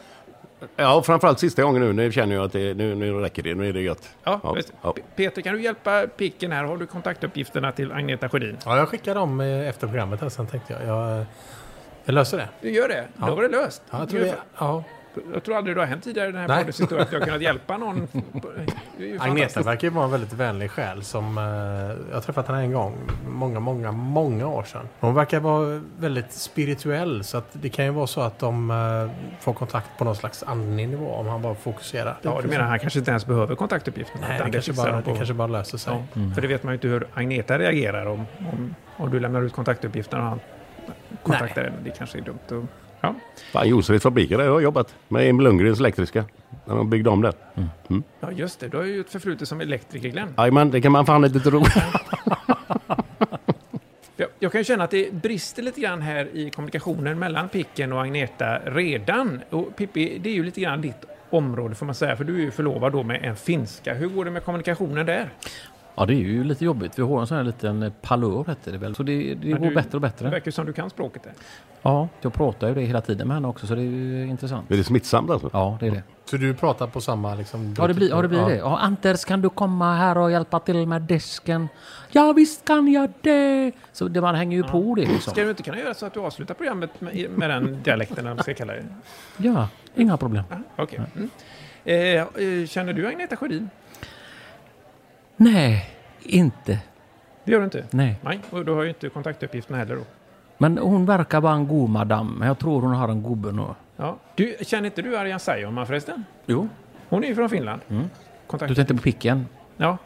Ja, 0.76 1.02
framförallt 1.02 1.38
sista 1.38 1.62
gången 1.62 1.82
nu. 1.82 1.92
Nu 1.92 2.12
känner 2.12 2.34
jag 2.34 2.44
att 2.44 2.52
det, 2.52 2.74
nu, 2.74 2.94
nu 2.94 3.12
räcker 3.14 3.42
det. 3.42 3.54
Nu 3.54 3.68
är 3.68 3.72
det 3.72 3.80
gött. 3.80 4.08
Ja, 4.24 4.52
visst. 4.56 4.72
P- 4.94 5.02
Peter, 5.16 5.42
kan 5.42 5.54
du 5.54 5.62
hjälpa 5.62 6.06
Picken 6.16 6.52
här? 6.52 6.64
Har 6.64 6.76
du 6.76 6.86
kontaktuppgifterna 6.86 7.72
till 7.72 7.92
Agneta 7.92 8.28
Sjödin? 8.28 8.56
Ja, 8.64 8.76
jag 8.78 8.88
skickar 8.88 9.14
dem 9.14 9.40
eh, 9.40 9.68
efter 9.68 9.86
programmet 9.86 10.20
här 10.20 10.28
sen 10.28 10.46
tänkte 10.46 10.72
jag. 10.72 10.86
Jag, 10.96 11.18
eh, 11.20 11.24
jag 12.04 12.12
löser 12.14 12.36
det. 12.36 12.48
Du 12.60 12.70
gör 12.70 12.88
det? 12.88 13.04
Ja. 13.20 13.26
Då 13.26 13.34
var 13.34 13.42
det 13.42 13.48
löst. 13.48 13.82
Ja, 13.90 13.98
jag 13.98 14.08
tror 14.10 14.20
det. 14.20 14.34
Ja. 14.58 14.84
Jag 15.32 15.42
tror 15.42 15.56
aldrig 15.56 15.76
det 15.76 15.80
har 15.80 15.86
hänt 15.86 16.04
tidigare 16.04 16.28
i 16.28 16.32
den 16.32 16.40
här 16.40 16.48
Nej. 16.48 16.58
poddens 16.58 16.80
historia 16.80 17.04
att 17.04 17.12
jag 17.12 17.20
har 17.20 17.26
kunnat 17.26 17.42
hjälpa 17.42 17.76
någon. 17.76 18.08
Agneta 19.18 19.62
verkar 19.62 19.88
ju 19.88 19.94
vara 19.94 20.04
en 20.04 20.10
väldigt 20.10 20.32
vänlig 20.32 20.70
själ 20.70 21.02
som... 21.04 21.38
Eh, 21.38 21.44
jag 22.08 22.16
har 22.16 22.20
träffat 22.20 22.48
henne 22.48 22.60
en 22.60 22.72
gång, 22.72 22.96
många, 23.28 23.60
många, 23.60 23.92
många 23.92 24.46
år 24.46 24.62
sedan. 24.62 24.88
Hon 25.00 25.14
verkar 25.14 25.40
vara 25.40 25.80
väldigt 25.98 26.32
spirituell 26.32 27.24
så 27.24 27.38
att 27.38 27.48
det 27.52 27.68
kan 27.68 27.84
ju 27.84 27.90
vara 27.90 28.06
så 28.06 28.20
att 28.20 28.38
de 28.38 28.70
eh, 28.70 29.40
får 29.40 29.52
kontakt 29.52 29.98
på 29.98 30.04
någon 30.04 30.16
slags 30.16 30.42
andlig 30.42 30.88
nivå 30.88 31.12
om 31.12 31.26
han 31.26 31.42
bara 31.42 31.54
fokuserar. 31.54 32.18
Ja, 32.22 32.40
du 32.42 32.48
menar 32.48 32.64
han 32.64 32.78
kanske 32.78 32.98
inte 32.98 33.10
ens 33.10 33.26
behöver 33.26 33.54
kontaktuppgifterna? 33.54 34.26
Nej, 34.28 34.40
det 34.44 34.50
kanske, 34.50 34.72
bara, 34.72 35.00
det 35.00 35.16
kanske 35.16 35.34
bara 35.34 35.48
löser 35.48 35.78
sig. 35.78 35.92
Ja, 35.92 36.20
För 36.34 36.42
det 36.42 36.48
vet 36.48 36.62
man 36.62 36.72
ju 36.72 36.74
inte 36.74 36.88
hur 36.88 37.06
Agneta 37.14 37.58
reagerar 37.58 38.06
om, 38.06 38.26
om, 38.52 38.74
om 38.96 39.10
du 39.10 39.20
lämnar 39.20 39.42
ut 39.42 39.52
kontaktuppgifterna 39.52 40.22
och 40.22 40.28
han 40.28 40.40
kontaktar 41.22 41.64
henne. 41.64 41.76
Det 41.84 41.90
kanske 41.90 42.18
är 42.18 42.22
dumt. 42.22 42.38
Och, 42.50 42.64
ja. 43.02 43.14
Fan, 43.52 43.68
Jonsereds 43.68 44.02
fabriker 44.02 44.38
där 44.38 44.44
jag 44.44 44.52
har 44.52 44.60
jobbat. 44.60 44.94
Med 45.08 45.28
Emil 45.28 45.44
Lundgrens 45.44 45.80
elektriska. 45.80 46.24
När 46.64 46.76
de 46.76 46.90
byggde 46.90 47.10
om 47.10 47.22
det. 47.22 47.32
Mm. 47.88 48.02
ja, 48.20 48.32
just 48.32 48.60
det. 48.60 48.68
Du 48.68 48.76
har 48.76 48.84
ju 48.84 49.00
ett 49.00 49.10
förflutet 49.10 49.48
som 49.48 49.60
elektriker, 49.60 50.08
Glenn. 50.08 50.34
Jajamän, 50.36 50.70
det 50.70 50.80
kan 50.80 50.92
man 50.92 51.06
fan 51.06 51.24
inte 51.24 51.40
tro. 51.40 51.62
Jag, 54.16 54.28
jag 54.38 54.52
kan 54.52 54.64
känna 54.64 54.84
att 54.84 54.90
det 54.90 55.12
brister 55.12 55.62
lite 55.62 55.80
grann 55.80 56.02
här 56.02 56.28
i 56.32 56.50
kommunikationen 56.50 57.18
mellan 57.18 57.48
Picken 57.48 57.92
och 57.92 58.02
Agneta 58.02 58.58
redan. 58.58 59.40
Och 59.50 59.76
Pippi, 59.76 60.18
det 60.18 60.30
är 60.30 60.34
ju 60.34 60.44
lite 60.44 60.60
grann 60.60 60.80
ditt 60.80 61.04
område 61.30 61.74
får 61.74 61.86
man 61.86 61.94
säga, 61.94 62.16
för 62.16 62.24
du 62.24 62.36
är 62.36 62.40
ju 62.40 62.50
förlovad 62.50 62.92
då 62.92 63.02
med 63.02 63.24
en 63.24 63.36
finska. 63.36 63.94
Hur 63.94 64.08
går 64.08 64.24
det 64.24 64.30
med 64.30 64.44
kommunikationen 64.44 65.06
där? 65.06 65.30
Ja, 65.94 66.06
det 66.06 66.14
är 66.14 66.16
ju 66.16 66.44
lite 66.44 66.64
jobbigt. 66.64 66.98
Vi 66.98 67.02
har 67.02 67.20
en 67.20 67.26
sån 67.26 67.36
här 67.36 67.44
liten 67.44 67.82
eh, 67.82 67.92
palör 68.02 68.44
heter 68.48 68.72
det 68.72 68.78
väl. 68.78 68.94
Så 68.94 69.02
det, 69.02 69.34
det 69.34 69.52
går 69.52 69.58
du- 69.68 69.74
bättre 69.74 69.96
och 69.96 70.00
Det 70.00 70.08
bättre. 70.08 70.30
verkar 70.30 70.46
ju 70.46 70.52
som 70.52 70.66
du 70.66 70.72
kan 70.72 70.90
språket 70.90 71.22
där. 71.22 71.32
Ja, 71.82 72.08
jag 72.20 72.32
pratar 72.32 72.68
ju 72.68 72.74
det 72.74 72.80
hela 72.80 73.00
tiden 73.00 73.28
med 73.28 73.34
henne 73.36 73.48
också 73.48 73.66
så 73.66 73.74
det 73.74 73.80
är 73.80 73.84
ju 73.84 74.26
intressant. 74.26 74.70
Är 74.70 74.76
det 74.76 74.84
smittsamt 74.84 75.30
alltså? 75.30 75.50
Ja, 75.52 75.76
det 75.80 75.86
är 75.86 75.90
det. 75.90 76.02
Så 76.24 76.36
du 76.36 76.54
pratar 76.54 76.86
på 76.86 77.00
samma 77.00 77.34
liksom... 77.34 77.74
Ja, 77.78 77.86
det 77.86 77.94
blir, 77.94 78.08
ja, 78.10 78.22
det, 78.22 78.28
blir 78.28 78.44
det. 78.46 78.56
Ja, 78.56 78.78
Anders, 78.78 79.24
kan 79.24 79.40
du 79.42 79.48
komma 79.48 79.96
här 79.96 80.18
och 80.18 80.30
hjälpa 80.30 80.58
till 80.60 80.86
med 80.86 81.02
disken? 81.02 81.68
Ja, 82.10 82.32
visst 82.32 82.64
kan 82.64 82.92
jag 82.92 83.12
det! 83.20 83.72
Så 83.92 84.08
det, 84.08 84.20
man 84.20 84.34
hänger 84.34 84.56
ju 84.56 84.62
på 84.62 84.94
det 84.94 85.02
liksom. 85.06 85.32
Ska 85.32 85.42
du 85.44 85.50
inte 85.50 85.62
kunna 85.62 85.78
göra 85.78 85.94
så 85.94 86.06
att 86.06 86.14
du 86.14 86.20
avslutar 86.20 86.54
programmet 86.54 87.00
med, 87.00 87.30
med 87.30 87.50
den 87.50 87.82
dialekten, 87.82 88.18
eller 88.18 88.34
vad 88.34 88.42
ska 88.42 88.54
kalla 88.54 88.72
det? 88.72 88.84
Ja, 89.36 89.68
inga 89.94 90.16
problem. 90.16 90.44
Okej. 90.76 91.00
Mm. 91.16 91.30
Eh, 91.84 91.94
eh, 92.60 92.66
känner 92.66 92.92
du 92.92 93.06
Agneta 93.08 93.36
Sjödin? 93.36 93.70
Nej, 95.36 95.86
inte. 96.22 96.78
Det 97.44 97.52
gör 97.52 97.58
du 97.58 97.64
inte? 97.64 97.84
Nej. 97.90 98.16
Nej, 98.22 98.40
och 98.50 98.64
du 98.64 98.72
har 98.72 98.82
ju 98.82 98.88
inte 98.88 99.08
kontaktuppgifterna 99.08 99.78
heller 99.78 99.96
då. 99.96 100.02
Men 100.58 100.78
hon 100.78 101.06
verkar 101.06 101.40
vara 101.40 101.54
en 101.54 101.68
god 101.68 101.90
madam. 101.90 102.36
Men 102.38 102.48
jag 102.48 102.58
tror 102.58 102.82
hon 102.82 102.94
har 102.94 103.08
en 103.08 103.22
gubbe 103.22 103.52
nu. 103.52 103.62
Ja. 103.96 104.16
Du, 104.34 104.56
känner 104.60 104.86
inte 104.86 105.02
du 105.02 105.16
Arjan 105.16 105.40
Saijonmaa 105.40 105.86
förresten? 105.86 106.24
Jo. 106.46 106.68
Hon 107.08 107.24
är 107.24 107.28
ju 107.28 107.34
från 107.34 107.48
Finland. 107.48 107.80
Mm. 107.90 108.04
Kontakt- 108.46 108.68
Du 108.68 108.74
tänkte 108.74 108.94
på 108.94 109.02
picken? 109.02 109.46
Ja. 109.76 109.98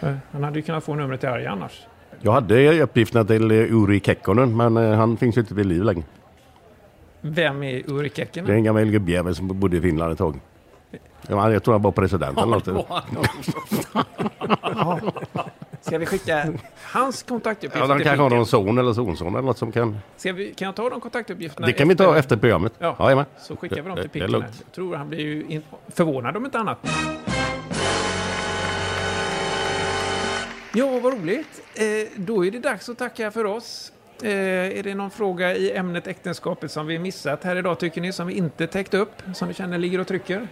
Eh, 0.00 0.14
Han 0.30 0.44
hade 0.44 0.58
ju 0.58 0.62
kunnat 0.62 0.84
få 0.84 0.94
numret 0.94 1.20
till 1.20 1.28
Arjan 1.28 1.52
annars. 1.58 1.86
Jag 2.20 2.32
hade 2.32 2.82
uppgifterna 2.82 3.24
till 3.24 3.50
eh, 3.50 3.56
Uri 3.56 4.00
Kekkonen 4.00 4.56
men 4.56 4.76
eh, 4.76 4.92
han 4.96 5.16
finns 5.16 5.36
ju 5.36 5.40
inte 5.40 5.54
vid 5.54 5.66
liv 5.66 5.82
längre. 5.82 6.04
Vem 7.20 7.62
är 7.62 7.90
Uri 7.90 8.10
Kekkonen? 8.10 8.46
Det 8.46 8.52
är 8.52 8.56
en 8.56 8.64
gammal 8.64 8.84
gubbjävel 8.90 9.34
som 9.34 9.60
bodde 9.60 9.76
i 9.76 9.80
Finland 9.80 10.12
ett 10.12 10.18
tag. 10.18 10.40
Ja, 11.28 11.52
jag 11.52 11.62
tror 11.62 11.74
han 11.74 11.82
var 11.82 11.92
president 11.92 12.38
eller 12.38 12.46
något. 12.46 12.88
Ska 15.80 15.98
vi 15.98 16.06
skicka 16.06 16.52
hans 16.82 17.22
kontaktuppgifter 17.22 17.88
Ja, 17.88 17.96
till 17.96 18.04
kanske 18.06 18.22
har 18.22 18.30
någon 18.30 18.46
son 18.46 18.78
eller 18.78 18.92
sonson 18.92 19.28
eller 19.34 19.42
något 19.42 19.58
som 19.58 19.72
kan... 19.72 19.98
Ska 20.16 20.32
vi, 20.32 20.54
kan 20.54 20.66
jag 20.66 20.74
ta 20.74 20.90
de 20.90 21.00
kontaktuppgifterna? 21.00 21.66
Det 21.66 21.72
kan 21.72 21.88
vi 21.88 21.96
ta 21.96 22.16
efter 22.18 22.36
programmet. 22.36 22.72
Ja, 22.78 22.96
Jajamän. 22.98 23.24
så 23.38 23.56
skickar 23.56 23.82
vi 23.82 23.88
dem 23.88 23.96
till 23.96 24.08
Picken. 24.10 24.30
Jag 24.32 24.72
tror 24.74 24.96
han 24.96 25.08
blir 25.08 25.20
ju 25.20 25.44
in- 25.48 25.62
förvånad 25.88 26.36
om 26.36 26.44
inte 26.44 26.58
annat. 26.58 26.78
Ja, 30.74 30.98
vad 31.02 31.12
roligt. 31.12 31.62
Eh, 31.74 31.84
då 32.16 32.44
är 32.46 32.50
det 32.50 32.58
dags 32.58 32.88
att 32.88 32.98
tacka 32.98 33.30
för 33.30 33.44
oss. 33.44 33.92
Eh, 34.22 34.30
är 34.78 34.82
det 34.82 34.94
någon 34.94 35.10
fråga 35.10 35.54
i 35.56 35.76
ämnet 35.76 36.06
äktenskapet 36.06 36.70
som 36.70 36.86
vi 36.86 36.98
missat 36.98 37.44
här 37.44 37.56
idag 37.56 37.78
tycker 37.78 38.00
ni, 38.00 38.12
som 38.12 38.26
vi 38.26 38.34
inte 38.34 38.66
täckt 38.66 38.94
upp, 38.94 39.12
som 39.34 39.48
vi 39.48 39.54
känner 39.54 39.78
ligger 39.78 40.00
och 40.00 40.06
trycker? 40.06 40.48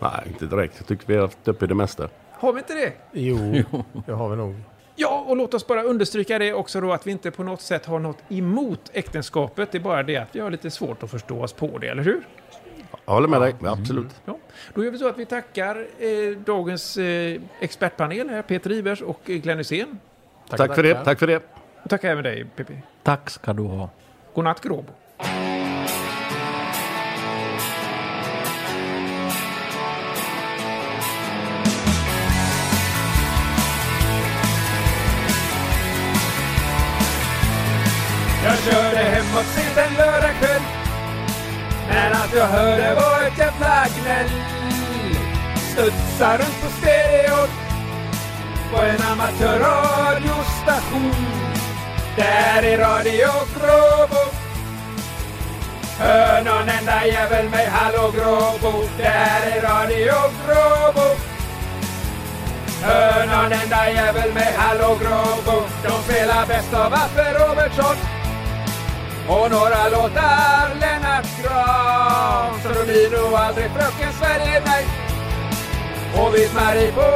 Nej, 0.00 0.22
inte 0.26 0.46
direkt. 0.46 0.74
Jag 0.78 0.86
tycker 0.86 1.06
vi 1.06 1.14
har 1.14 1.22
haft 1.22 1.48
uppe 1.48 1.66
det 1.66 1.74
mesta. 1.74 2.08
Har 2.32 2.52
vi 2.52 2.58
inte 2.58 2.74
det? 2.74 2.92
Jo, 3.12 3.64
det 4.06 4.12
har 4.12 4.28
vi 4.28 4.36
nog. 4.36 4.54
Ja, 4.96 5.24
och 5.28 5.36
låt 5.36 5.54
oss 5.54 5.66
bara 5.66 5.82
understryka 5.82 6.38
det 6.38 6.52
också 6.52 6.80
då 6.80 6.92
att 6.92 7.06
vi 7.06 7.10
inte 7.10 7.30
på 7.30 7.42
något 7.42 7.60
sätt 7.60 7.86
har 7.86 7.98
något 7.98 8.18
emot 8.28 8.90
äktenskapet. 8.92 9.72
Det 9.72 9.78
är 9.78 9.82
bara 9.82 10.02
det 10.02 10.16
att 10.16 10.28
vi 10.32 10.40
har 10.40 10.50
lite 10.50 10.70
svårt 10.70 11.02
att 11.02 11.10
förstå 11.10 11.42
oss 11.42 11.52
på 11.52 11.78
det, 11.78 11.88
eller 11.88 12.02
hur? 12.02 12.22
Jag 13.06 13.12
håller 13.12 13.28
med 13.28 13.40
dig. 13.40 13.54
Ja, 13.62 13.72
absolut. 13.72 14.20
Ja. 14.24 14.38
Då 14.74 14.84
gör 14.84 14.90
vi 14.90 14.98
så 14.98 15.08
att 15.08 15.18
vi 15.18 15.26
tackar 15.26 15.86
eh, 15.98 16.38
dagens 16.44 16.96
eh, 16.96 17.40
expertpanel 17.60 18.30
här, 18.30 18.42
Peter 18.42 18.72
Ivers 18.72 19.02
och 19.02 19.30
eh, 19.30 19.36
Glenn 19.36 19.58
Hysén. 19.58 19.98
Tack 20.48 20.74
för 20.74 20.82
det. 20.82 21.04
Tack 21.04 21.18
för 21.18 21.26
det. 21.26 21.42
Och 21.82 21.90
tackar 21.90 22.10
även 22.10 22.24
dig, 22.24 22.46
Pippi. 22.56 22.74
Tack 23.02 23.30
ska 23.30 23.52
du 23.52 23.62
ha. 23.62 23.90
Godnatt 24.34 24.60
Gråbo. 24.60 24.92
Allt 42.30 42.38
jag 42.38 42.46
hörde 42.46 42.94
var 42.94 43.22
ett 43.26 43.38
jävla 43.38 43.86
gnäll. 44.02 44.30
Studsa 45.56 46.38
runt 46.38 46.60
på 46.62 46.68
stereon. 46.78 47.48
På 48.72 48.78
en 48.82 49.02
amatörradiostation 49.12 51.14
Där 52.16 52.62
är 52.62 52.78
Radio 52.78 53.28
Gråbo 53.54 54.24
Hör 55.98 56.44
någon 56.44 56.68
enda 56.68 57.06
jävel 57.06 57.48
mig 57.48 57.68
Hallå 57.72 58.10
Gråbo. 58.10 58.88
Där 58.98 59.42
är 59.52 59.60
Radio 59.62 60.14
Gråbo 60.46 61.16
Hör 62.82 63.26
någon 63.26 63.52
enda 63.52 63.90
jävel 63.90 64.32
mig 64.32 64.54
Hallå 64.56 64.98
Gråbo. 65.00 65.62
De 65.82 66.02
spelar 66.02 66.46
bäst 66.46 66.74
av 66.74 66.94
Affe 66.94 67.32
Robertsson. 67.32 67.96
Och 69.28 69.50
några 69.50 69.88
låtar 69.88 70.74
Lennart 70.80 71.26
Grahn 71.42 71.89
blir 72.90 73.10
nog 73.10 73.34
aldrig 73.34 73.70
Fröken 73.70 74.12
Sverige, 74.12 74.62
nej 74.66 74.84
Och 76.20 76.34
visst 76.34 76.54
Marie 76.54 76.92
på 76.92 77.06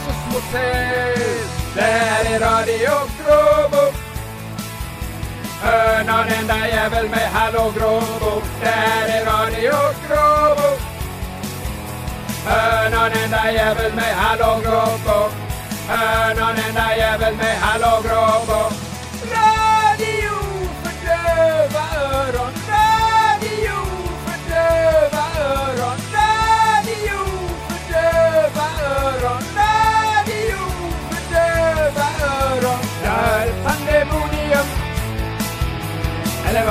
SOS 0.00 0.20
Motell. 0.32 1.20
Där 1.74 2.34
är 2.34 2.40
Radio 2.40 2.94
Gråbo. 3.18 3.84
Hör 5.62 6.04
nån 6.04 6.28
enda 6.40 6.68
jävel 6.68 7.08
med 7.08 7.28
Hallå 7.32 7.72
Gråbo. 7.76 8.42
Där 8.62 9.06
är 9.16 9.24
Radio 9.24 9.72
Gråbo. 10.06 10.70
Hör 12.46 12.90
nån 12.90 13.12
enda 13.24 13.52
jävel 13.52 13.92
med 13.94 14.14
Hallå 14.14 14.60
Gråbo. 14.64 15.30
Hör 15.88 16.34
nån 16.34 16.56
enda 16.68 16.96
jävel 16.96 17.36
med 17.36 17.56
Hallå 17.60 18.02
Gråbo. 18.02 18.91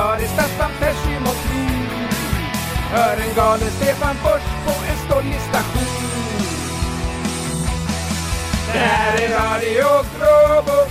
Eller 0.01 0.23
i 0.23 0.27
Staffan 0.27 0.71
Persson 0.79 1.27
Hör 2.91 3.17
en 3.17 3.35
galen 3.35 3.71
Stefan 3.71 4.15
Fors 4.15 4.41
på 4.65 4.71
en 4.89 4.97
stollig 5.05 5.39
station 5.41 6.11
Det 8.73 8.79
här 8.79 9.21
är 9.21 9.29
Radio 9.29 10.05
Gråbo. 10.17 10.89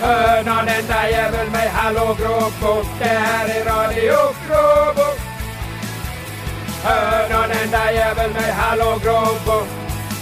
Hör 0.00 0.44
nån 0.44 0.68
enda 0.68 1.10
jävel 1.10 1.50
mig 1.50 1.68
Hallå 1.68 2.16
Gråbo. 2.18 2.84
Det 2.98 3.04
här 3.04 3.48
är 3.48 3.64
Radio 3.64 4.16
Gråbo. 4.46 5.08
Hör 6.84 7.28
nån 7.28 7.50
enda 7.62 7.92
jävel 7.92 8.30
mig 8.30 8.52
Hallå 8.52 8.98
Gråbo. 9.02 9.66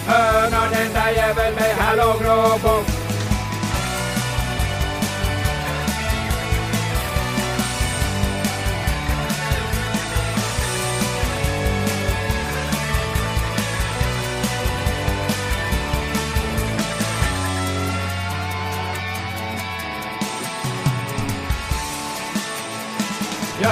Hör 0.06 0.50
nån 0.50 0.72
enda 0.86 1.10
jävel 1.10 1.54
mig 1.54 1.74
Hallå 1.78 2.16
Gråbo. 2.22 2.83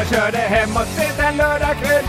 Jag 0.02 0.10
körde 0.10 0.38
hemåt 0.38 0.88
sent 0.88 1.18
en 1.18 1.36
lördagkväll. 1.36 2.04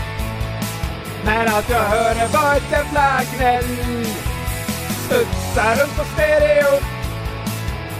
Men 1.24 1.48
allt 1.48 1.70
jag 1.70 1.82
hörde 1.82 2.26
var 2.32 2.56
ett 2.56 2.72
jävla 2.72 3.20
gnäll 3.36 4.06
Studsa 5.06 5.74
runt 5.74 5.96
på 5.96 6.04
stereo 6.04 6.80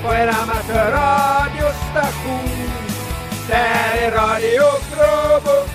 På 0.02 0.12
en 0.12 0.28
amatörradiostation 0.28 2.70
Där 3.48 3.96
är 4.02 4.10
Radio 4.10 4.62
Gråbo. 4.90 5.66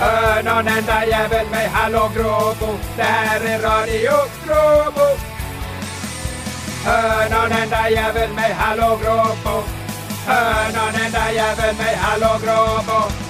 Hör 0.00 0.42
någon 0.42 0.68
enda 0.68 1.06
jävel 1.06 1.46
mig 1.50 1.68
Hallå 1.72 2.10
Gråbo. 2.14 2.78
Där 2.96 3.40
är 3.46 3.58
Radio 3.62 4.12
Gråbo. 4.44 5.16
Hör 6.84 7.30
någon 7.30 7.52
enda 7.62 7.90
jävel 7.90 8.30
mig 8.30 8.52
Hallå 8.52 8.98
Gråbo. 9.02 9.79
hörnan, 10.30 10.92
den 10.92 11.12
jäveln 11.34 11.76
med 11.76 13.29